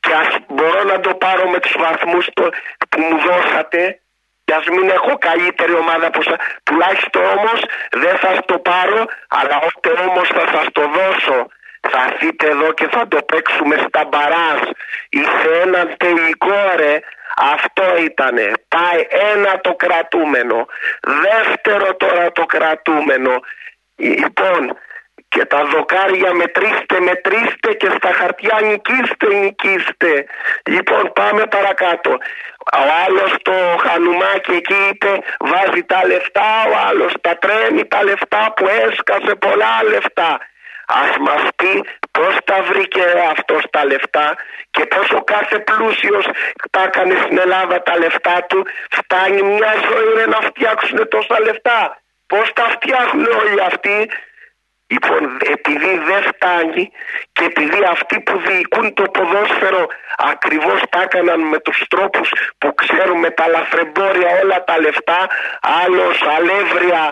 και 0.05 0.13
ας 0.13 0.35
μπορώ 0.47 0.83
να 0.83 0.99
το 0.99 1.11
πάρω 1.15 1.49
με 1.49 1.59
τους 1.59 1.75
βαθμούς 1.77 2.27
το, 2.33 2.49
που 2.89 2.99
μου 3.01 3.17
δώσατε. 3.27 3.99
Και 4.45 4.53
ας 4.53 4.65
μην 4.67 4.89
έχω 4.89 5.17
καλύτερη 5.17 5.73
ομάδα 5.73 6.09
που 6.09 6.21
σα... 6.21 6.35
τουλάχιστον 6.63 7.25
όμως 7.25 7.59
δεν 7.91 8.15
θα 8.17 8.31
το 8.45 8.57
πάρω 8.59 9.05
αλλά 9.27 9.55
ώστε 9.67 9.89
όμως 10.07 10.27
θα 10.27 10.45
σας 10.53 10.65
το 10.71 10.83
δώσω. 10.97 11.47
Θα 11.89 11.99
έρθείτε 12.09 12.47
εδώ 12.47 12.71
και 12.73 12.87
θα 12.91 13.07
το 13.07 13.19
παίξουμε 13.21 13.75
στα 13.87 14.05
μπαράς. 14.09 14.61
Είσαι 15.09 15.49
έναν 15.63 15.95
τελικό 15.97 16.59
ρε. 16.75 16.99
Αυτό 17.55 17.97
ήτανε. 17.97 18.51
Πάει 18.67 19.01
ένα 19.33 19.59
το 19.61 19.73
κρατούμενο. 19.75 20.67
Δεύτερο 21.25 21.95
τώρα 21.95 22.31
το 22.31 22.45
κρατούμενο. 22.45 23.33
Λοιπόν 23.95 24.77
και 25.35 25.45
τα 25.45 25.61
δοκάρια 25.73 26.31
μετρήστε, 26.41 26.97
μετρήστε 27.09 27.69
και 27.81 27.89
στα 27.97 28.11
χαρτιά 28.19 28.55
νικήστε, 28.69 29.27
νικήστε. 29.41 30.13
Λοιπόν 30.73 31.03
πάμε 31.19 31.43
παρακάτω. 31.55 32.11
Ο 32.79 32.83
άλλος 33.05 33.31
το 33.47 33.55
χανουμάκι 33.85 34.51
εκεί 34.61 34.79
είπε 34.89 35.11
βάζει 35.51 35.83
τα 35.91 36.01
λεφτά, 36.11 36.51
ο 36.71 36.73
άλλος 36.87 37.11
τα 37.21 37.33
τρέμει 37.43 37.83
τα 37.93 38.03
λεφτά 38.03 38.53
που 38.55 38.65
έσκασε 38.85 39.33
πολλά 39.45 39.73
λεφτά. 39.91 40.31
Ας 41.03 41.13
μας 41.25 41.43
πει 41.55 41.73
πώς 42.11 42.33
τα 42.49 42.57
βρήκε 42.69 43.05
αυτός 43.33 43.61
τα 43.69 43.85
λεφτά 43.85 44.27
και 44.71 44.83
πώς 44.85 45.07
ο 45.19 45.21
κάθε 45.33 45.57
πλούσιος 45.59 46.25
τα 46.69 46.81
έκανε 46.87 47.15
στην 47.23 47.37
Ελλάδα 47.37 47.81
τα 47.87 47.97
λεφτά 47.97 48.37
του. 48.49 48.59
Φτάνει 48.97 49.41
μια 49.41 49.73
ζωή 49.87 50.09
ρε, 50.17 50.25
να 50.35 50.39
φτιάξουν 50.47 51.07
τόσα 51.13 51.37
λεφτά. 51.47 51.79
Πώς 52.27 52.53
τα 52.53 52.65
φτιάχνουν 52.75 53.27
όλοι 53.41 53.61
αυτοί; 53.71 53.97
Λοιπόν, 54.95 55.37
επειδή 55.55 55.91
δεν 56.09 56.21
φτάνει 56.31 56.91
και 57.35 57.43
επειδή 57.43 57.79
αυτοί 57.89 58.19
που 58.19 58.35
διοικούν 58.47 58.93
το 58.93 59.03
ποδόσφαιρο 59.03 59.87
ακριβώς 60.17 60.79
τα 60.89 61.01
έκαναν 61.01 61.39
με 61.41 61.59
τους 61.59 61.83
τρόπους 61.89 62.29
που 62.57 62.73
ξέρουμε 62.75 63.29
τα 63.29 63.47
λαθρεμπόρια 63.47 64.29
όλα 64.43 64.63
τα 64.63 64.79
λεφτά, 64.79 65.27
άλλος 65.83 66.17
αλεύρια, 66.37 67.03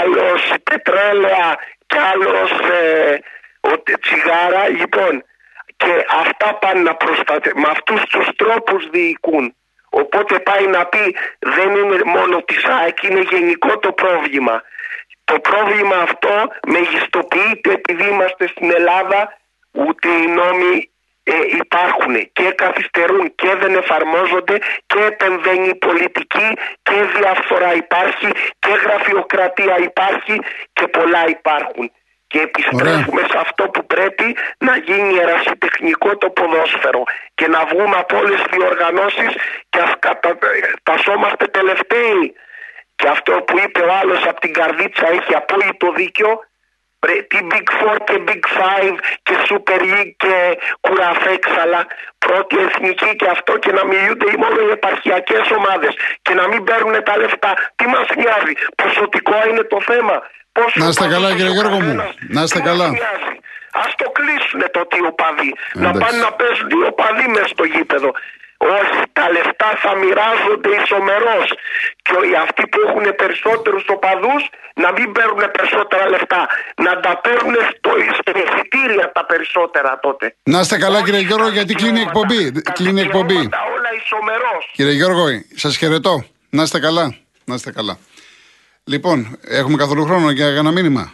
άλλος 0.00 0.42
πετρέλαια 0.62 1.48
και 1.86 1.98
άλλος 2.12 2.50
ε, 2.50 3.18
ο- 3.60 3.82
τσιγάρα, 4.00 4.68
λοιπόν, 4.68 5.24
και 5.76 5.92
αυτά 6.24 6.54
πάνε 6.54 6.80
να 6.80 6.94
προστατε... 6.94 7.50
με 7.54 7.68
αυτούς 7.70 8.00
τους 8.04 8.26
τρόπους 8.36 8.88
διοικούν. 8.90 9.54
Οπότε 9.90 10.38
πάει 10.38 10.66
να 10.66 10.86
πει 10.86 11.16
δεν 11.38 11.70
είναι 11.74 11.98
μόνο 12.04 12.42
της 12.42 12.64
ΑΕΚ, 12.64 13.02
είναι 13.02 13.20
γενικό 13.30 13.78
το 13.78 13.92
πρόβλημα. 13.92 14.62
Το 15.24 15.40
πρόβλημα 15.40 15.96
αυτό 15.96 16.34
μεγιστοποιείται 16.66 17.70
επειδή 17.72 18.08
είμαστε 18.08 18.46
στην 18.46 18.70
Ελλάδα 18.78 19.38
ούτε 19.72 20.08
οι 20.08 20.26
νόμοι 20.26 20.88
ε, 21.26 21.32
υπάρχουν 21.62 22.14
και 22.32 22.52
καθυστερούν 22.62 23.34
και 23.34 23.54
δεν 23.60 23.74
εφαρμόζονται 23.74 24.58
και 24.86 24.98
επεμβαίνει 25.12 25.68
η 25.68 25.74
πολιτική 25.74 26.48
και 26.82 26.96
διαφθορά 27.16 27.74
υπάρχει 27.74 28.28
και 28.58 28.72
γραφειοκρατία 28.84 29.78
υπάρχει 29.78 30.40
και 30.72 30.86
πολλά 30.88 31.28
υπάρχουν. 31.28 31.90
Και 32.26 32.40
επιστρέφουμε 32.40 33.22
σε 33.30 33.38
αυτό 33.38 33.68
που 33.68 33.86
πρέπει 33.86 34.36
να 34.58 34.76
γίνει 34.76 35.14
ερασιτεχνικό 35.18 36.16
το 36.16 36.30
ποδόσφαιρο 36.30 37.02
και 37.34 37.46
να 37.48 37.64
βγούμε 37.64 37.96
από 37.96 38.16
όλες 38.16 38.42
τις 38.42 38.56
διοργανώσεις 38.56 39.32
και 39.70 39.78
ας 39.78 39.92
καταστασόμαστε 39.98 41.44
τελευταίοι. 41.46 42.34
Και 42.96 43.08
αυτό 43.08 43.32
που 43.46 43.54
είπε 43.64 43.80
ο 43.80 43.92
άλλος 44.00 44.22
από 44.30 44.40
την 44.40 44.52
καρδίτσα 44.52 45.06
έχει 45.18 45.34
απόλυτο 45.34 45.92
δίκιο. 45.96 46.30
Ρε, 47.06 47.22
Τι 47.30 47.38
Big 47.50 47.68
Four 47.78 47.96
και 48.08 48.16
Big 48.28 48.44
Five 48.58 48.94
και 49.22 49.34
Super 49.48 49.80
League 49.92 50.14
και 50.16 50.34
κουραφέξαλα 50.80 51.80
πρώτη 52.18 52.56
εθνική 52.66 53.10
και 53.16 53.28
αυτό 53.36 53.52
και 53.58 53.72
να 53.72 53.84
μιλούνται 53.90 54.26
μόνο 54.42 54.58
οι 54.66 54.70
επαρχιακές 54.78 55.44
ομάδες 55.58 55.92
και 56.22 56.34
να 56.34 56.44
μην 56.48 56.64
παίρνουν 56.64 56.96
τα 57.08 57.14
λεφτά. 57.22 57.52
Τι 57.76 57.84
μας 57.86 58.06
νοιάζει, 58.20 58.52
ποσοτικό 58.80 59.36
είναι 59.48 59.62
το 59.72 59.78
θέμα. 59.90 60.16
Πόσο 60.52 60.74
Να 60.82 60.86
είστε 60.88 61.04
ποσό 61.04 61.14
καλά, 61.14 61.28
έχει 61.28 61.36
κύριε 61.36 61.50
ο 61.50 61.54
Γιώργο 61.58 61.76
μου. 61.84 61.94
καθένας. 61.96 62.14
Να 62.36 62.40
είστε 62.42 62.58
Τι 62.58 62.64
μας 62.64 62.70
καλά. 62.70 62.86
νοιάζει. 62.98 63.34
Ας 63.84 63.90
το 64.00 64.06
κλείσουνε 64.18 64.66
το 64.76 64.82
τι 64.90 64.98
οπαδοί. 65.10 65.50
Να 65.84 65.88
Εντάξει. 65.88 66.00
πάνε 66.02 66.18
να 66.26 66.32
παίζουν 66.38 66.68
οι 66.76 66.82
οπαδοί 66.92 67.26
μες 67.34 67.48
στο 67.54 67.64
γήπεδο. 67.72 68.10
Όχι, 68.78 68.98
τα 69.18 69.24
λεφτά 69.36 69.68
θα 69.82 69.92
μοιράζονται 70.00 70.70
ισομερώς. 70.82 71.46
Και 72.06 72.14
οι 72.28 72.34
αυτοί 72.44 72.62
που 72.70 72.78
έχουν 72.86 73.04
περισσότερους 73.22 73.84
οπαδούς 73.96 74.42
να 74.82 74.88
μην 74.96 75.08
παίρνουν 75.16 75.42
περισσότερα 75.56 76.04
λεφτά. 76.14 76.42
Να 76.86 76.92
τα 77.04 77.12
παίρνουν 77.24 77.54
στο 77.70 77.90
στο 78.18 78.30
εισιτήρια 78.42 79.06
τα 79.16 79.22
περισσότερα 79.30 79.90
τότε. 80.06 80.24
Να 80.42 80.58
είστε 80.60 80.76
καλά, 80.84 80.96
Όχι 80.98 81.04
κύριε 81.04 81.20
Γιώργο, 81.28 81.46
τα 81.46 81.52
γιατί 81.58 81.74
κλείνει 81.74 82.00
η 82.00 82.04
δικαιώματα. 82.04 82.34
εκπομπή. 82.34 82.62
Τα 82.62 82.72
Κλείνει 82.78 83.00
η 83.00 83.04
εκπομπή. 83.08 83.38
δικαιώματα 83.40 83.60
όλα 83.76 83.90
ισομερώς. 84.02 84.62
Κύριε 84.76 84.92
Γιώργο, 85.00 85.24
σας 85.54 85.76
χαιρετώ. 85.76 86.24
Να 86.50 86.62
είστε 86.62 86.78
καλά. 86.86 87.06
Να 87.44 87.54
είστε 87.54 87.70
καλά. 87.72 87.98
Λοιπόν, 88.84 89.38
έχουμε 89.48 89.76
καθόλου 89.76 90.04
χρόνο 90.04 90.30
για 90.30 90.46
ένα 90.46 90.70
μήνυμα; 90.70 91.12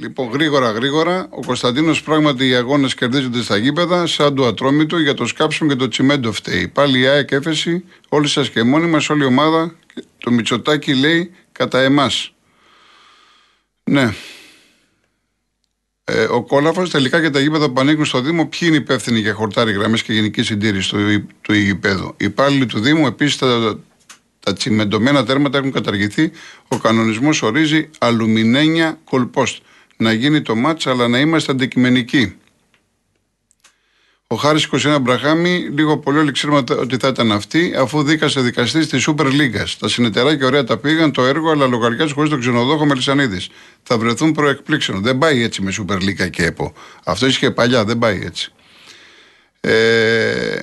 Λοιπόν, 0.00 0.30
γρήγορα, 0.32 0.70
γρήγορα. 0.70 1.26
Ο 1.30 1.40
Κωνσταντίνος 1.46 2.02
πράγματι 2.02 2.48
οι 2.48 2.54
αγώνες 2.54 2.94
κερδίζονται 2.94 3.42
στα 3.42 3.56
γήπεδα, 3.56 4.06
σαν 4.06 4.34
το 4.34 4.46
ατρόμητο 4.46 4.98
για 4.98 5.14
το 5.14 5.26
σκάψιμο 5.26 5.70
και 5.70 5.76
το 5.76 5.88
τσιμέντο 5.88 6.32
φταίει. 6.32 6.68
Πάλι 6.68 6.98
η 6.98 7.06
ΑΕΚ 7.06 7.30
έφεση, 7.30 7.84
όλοι 8.08 8.28
σας 8.28 8.50
και 8.50 8.62
μόνοι 8.62 8.86
μας, 8.86 9.10
όλη 9.10 9.22
η 9.22 9.26
ομάδα. 9.26 9.74
Το 10.18 10.30
Μητσοτάκι 10.30 10.94
λέει 10.94 11.30
κατά 11.52 11.80
εμάς. 11.80 12.34
Ναι. 13.84 14.14
Ε, 16.04 16.22
ο 16.22 16.42
Κόλαφο 16.42 16.82
τελικά 16.82 17.20
και 17.20 17.30
τα 17.30 17.40
γήπεδα 17.40 17.70
που 17.70 17.80
ανήκουν 17.80 18.04
στο 18.04 18.20
Δήμο, 18.20 18.46
ποιοι 18.46 18.60
είναι 18.62 18.76
υπεύθυνοι 18.76 19.18
για 19.18 19.34
χορτάρι 19.34 19.72
γραμμές 19.72 20.02
και 20.02 20.12
γενική 20.12 20.42
συντήρηση 20.42 20.90
του, 20.90 21.26
του 21.40 21.54
γηπέδου; 21.54 22.14
Οι 22.16 22.24
υπάλληλοι 22.24 22.66
του 22.66 22.80
Δήμου 22.80 23.06
επίσης 23.06 23.36
τα, 23.36 23.78
τα 24.40 24.52
τσιμεντωμένα 24.52 25.24
τέρματα 25.24 25.58
έχουν 25.58 25.72
καταργηθεί. 25.72 26.30
Ο 26.68 26.78
κανονισμός 26.78 27.42
ορίζει 27.42 27.90
αλουμινένια 27.98 28.98
κολπόστ 29.04 29.62
να 29.96 30.12
γίνει 30.12 30.42
το 30.42 30.54
μάτς 30.54 30.86
αλλά 30.86 31.08
να 31.08 31.18
είμαστε 31.18 31.52
αντικειμενικοί. 31.52 32.36
Ο 34.26 34.36
Χάρης 34.36 34.68
21 34.72 34.98
Μπραχάμι, 35.00 35.58
λίγο 35.58 35.98
πολύ 35.98 36.18
όλοι 36.18 36.32
ξέρουμε 36.32 36.64
ότι 36.78 36.96
θα 36.96 37.08
ήταν 37.08 37.32
αυτή, 37.32 37.74
αφού 37.76 38.02
δίκασε 38.02 38.40
δικαστή 38.40 38.86
τη 38.86 39.04
Super 39.06 39.26
League. 39.26 39.64
Τα 39.78 39.88
συνεταιράκια 39.88 40.46
ωραία 40.46 40.64
τα 40.64 40.78
πήγαν, 40.78 41.12
το 41.12 41.24
έργο, 41.24 41.50
αλλά 41.50 41.66
λογαριάζει 41.66 42.12
χωρίς 42.12 42.30
τον 42.30 42.40
ξενοδόχο 42.40 42.86
Μελισανίδης. 42.86 43.48
Θα 43.82 43.98
βρεθούν 43.98 44.32
προεκπλήξεων. 44.32 45.02
Δεν 45.02 45.18
πάει 45.18 45.42
έτσι 45.42 45.62
με 45.62 45.72
Super 45.78 45.96
League 45.96 46.30
και 46.30 46.44
ΕΠΟ. 46.44 46.72
Αυτό 47.04 47.26
είχε 47.26 47.50
παλιά, 47.50 47.84
δεν 47.84 47.98
πάει 47.98 48.20
έτσι. 48.24 48.52
Ε, 49.60 50.62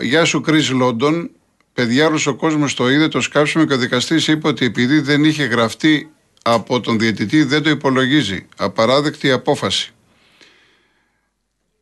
γεια 0.00 0.24
σου, 0.24 0.40
Κρι 0.40 0.64
Λόντον. 0.64 1.30
Παιδιά, 1.72 2.06
όλο 2.06 2.20
ο 2.26 2.34
κόσμο 2.34 2.66
το 2.76 2.90
είδε, 2.90 3.08
το 3.08 3.20
σκάψουμε 3.20 3.64
και 3.64 3.72
ο 3.72 3.76
δικαστής 3.76 4.28
είπε 4.28 4.48
ότι 4.48 4.64
επειδή 4.64 5.00
δεν 5.00 5.24
είχε 5.24 5.44
γραφτεί 5.44 6.10
από 6.42 6.80
τον 6.80 6.98
διαιτητή 6.98 7.42
δεν 7.42 7.62
το 7.62 7.70
υπολογίζει. 7.70 8.46
Απαράδεκτη 8.56 9.30
απόφαση. 9.30 9.92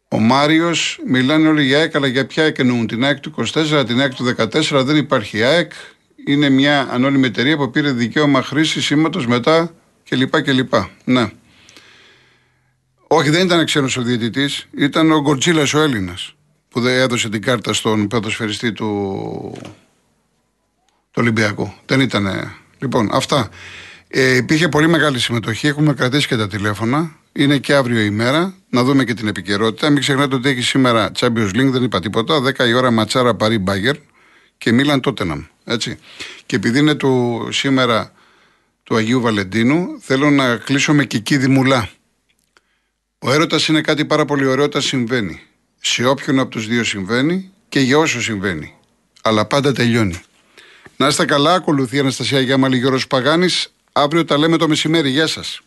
Ο 0.08 0.18
Μάριος, 0.18 1.00
μιλάνε 1.06 1.48
όλοι 1.48 1.64
για 1.64 1.78
ΑΕΚ, 1.78 1.94
αλλά 1.94 2.06
για 2.06 2.26
ποια 2.26 2.42
ΑΕΚ 2.42 2.58
εννοούν. 2.58 2.86
Την 2.86 3.04
ΑΕΚ 3.04 3.20
του 3.20 3.30
24, 3.30 3.84
την 3.86 4.00
ΑΕΚ 4.00 4.14
του 4.14 4.24
14 4.24 4.82
δεν 4.84 4.96
υπάρχει 4.96 5.42
ΑΕΚ. 5.42 5.72
Είναι 6.26 6.48
μια 6.48 6.88
ανώνυμη 6.90 7.26
εταιρεία 7.26 7.56
που 7.56 7.70
πήρε 7.70 7.92
δικαίωμα 7.92 8.42
χρήση 8.42 8.82
σήματος 8.82 9.26
μετά 9.26 9.74
κλπ. 10.08 10.42
κλπ. 10.42 10.72
Ναι. 11.04 11.30
Όχι, 13.06 13.30
δεν 13.30 13.46
ήταν 13.46 13.64
ξένος 13.64 13.96
ο 13.96 14.02
διαιτητής. 14.02 14.66
Ήταν 14.76 15.10
ο 15.10 15.20
Γκορτζίλα 15.20 15.66
ο 15.74 15.78
Έλληνας 15.78 16.34
που 16.68 16.80
δεν 16.80 16.98
έδωσε 16.98 17.28
την 17.28 17.42
κάρτα 17.42 17.72
στον 17.72 18.08
ποδοσφαιριστή 18.08 18.72
του, 18.72 18.86
του 21.10 21.16
Ολυμπιακού. 21.16 21.72
Δεν 21.86 22.00
ήταν. 22.00 22.54
Λοιπόν, 22.78 23.08
αυτά. 23.12 23.48
Ε, 24.12 24.36
υπήρχε 24.36 24.68
πολύ 24.68 24.88
μεγάλη 24.88 25.18
συμμετοχή. 25.18 25.66
Έχουμε 25.66 25.94
κρατήσει 25.94 26.26
και 26.26 26.36
τα 26.36 26.48
τηλέφωνα. 26.48 27.16
Είναι 27.32 27.58
και 27.58 27.74
αύριο 27.74 28.00
η 28.00 28.10
μέρα. 28.10 28.54
Να 28.70 28.84
δούμε 28.84 29.04
και 29.04 29.14
την 29.14 29.28
επικαιρότητα. 29.28 29.90
Μην 29.90 30.00
ξεχνάτε 30.00 30.34
ότι 30.34 30.48
έχει 30.48 30.62
σήμερα 30.62 31.10
Champions 31.18 31.50
League, 31.54 31.70
δεν 31.70 31.82
είπα 31.82 32.00
τίποτα. 32.00 32.42
10 32.42 32.66
η 32.68 32.72
ώρα 32.72 32.90
ματσάρα 32.90 33.34
Παρή 33.34 33.58
Μπάγκερ 33.58 33.96
και 34.58 34.72
Μίλαν 34.72 35.00
Τότεναμ. 35.00 35.44
Έτσι. 35.64 35.98
Και 36.46 36.56
επειδή 36.56 36.78
είναι 36.78 36.94
του, 36.94 37.48
σήμερα 37.50 38.12
του 38.82 38.96
Αγίου 38.96 39.20
Βαλεντίνου, 39.20 39.86
θέλω 40.00 40.30
να 40.30 40.56
κλείσω 40.56 40.92
με 40.92 41.04
Κική 41.04 41.36
Δημουλά. 41.36 41.88
Ο 43.18 43.32
έρωτας 43.32 43.68
είναι 43.68 43.80
κάτι 43.80 44.04
πάρα 44.04 44.24
πολύ 44.24 44.46
ωραίο 44.46 44.64
όταν 44.64 44.82
συμβαίνει. 44.82 45.40
Σε 45.80 46.06
όποιον 46.06 46.38
από 46.38 46.50
τους 46.50 46.66
δύο 46.66 46.84
συμβαίνει 46.84 47.50
και 47.68 47.80
για 47.80 47.98
όσο 47.98 48.22
συμβαίνει. 48.22 48.74
Αλλά 49.22 49.44
πάντα 49.46 49.72
τελειώνει. 49.72 50.20
Να 50.96 51.06
είστε 51.06 51.24
καλά, 51.24 51.54
ακολουθεί 51.54 51.96
η 51.96 51.98
Αναστασία 51.98 52.40
Γιάμαλη 52.40 52.76
Γιώργος 52.78 53.06
Παγάνης. 53.06 53.72
Αύριο 53.92 54.24
τα 54.24 54.38
λέμε 54.38 54.57
το 54.57 54.68
μεσημέρι. 54.68 55.11
Γεια 55.11 55.26
σας. 55.26 55.61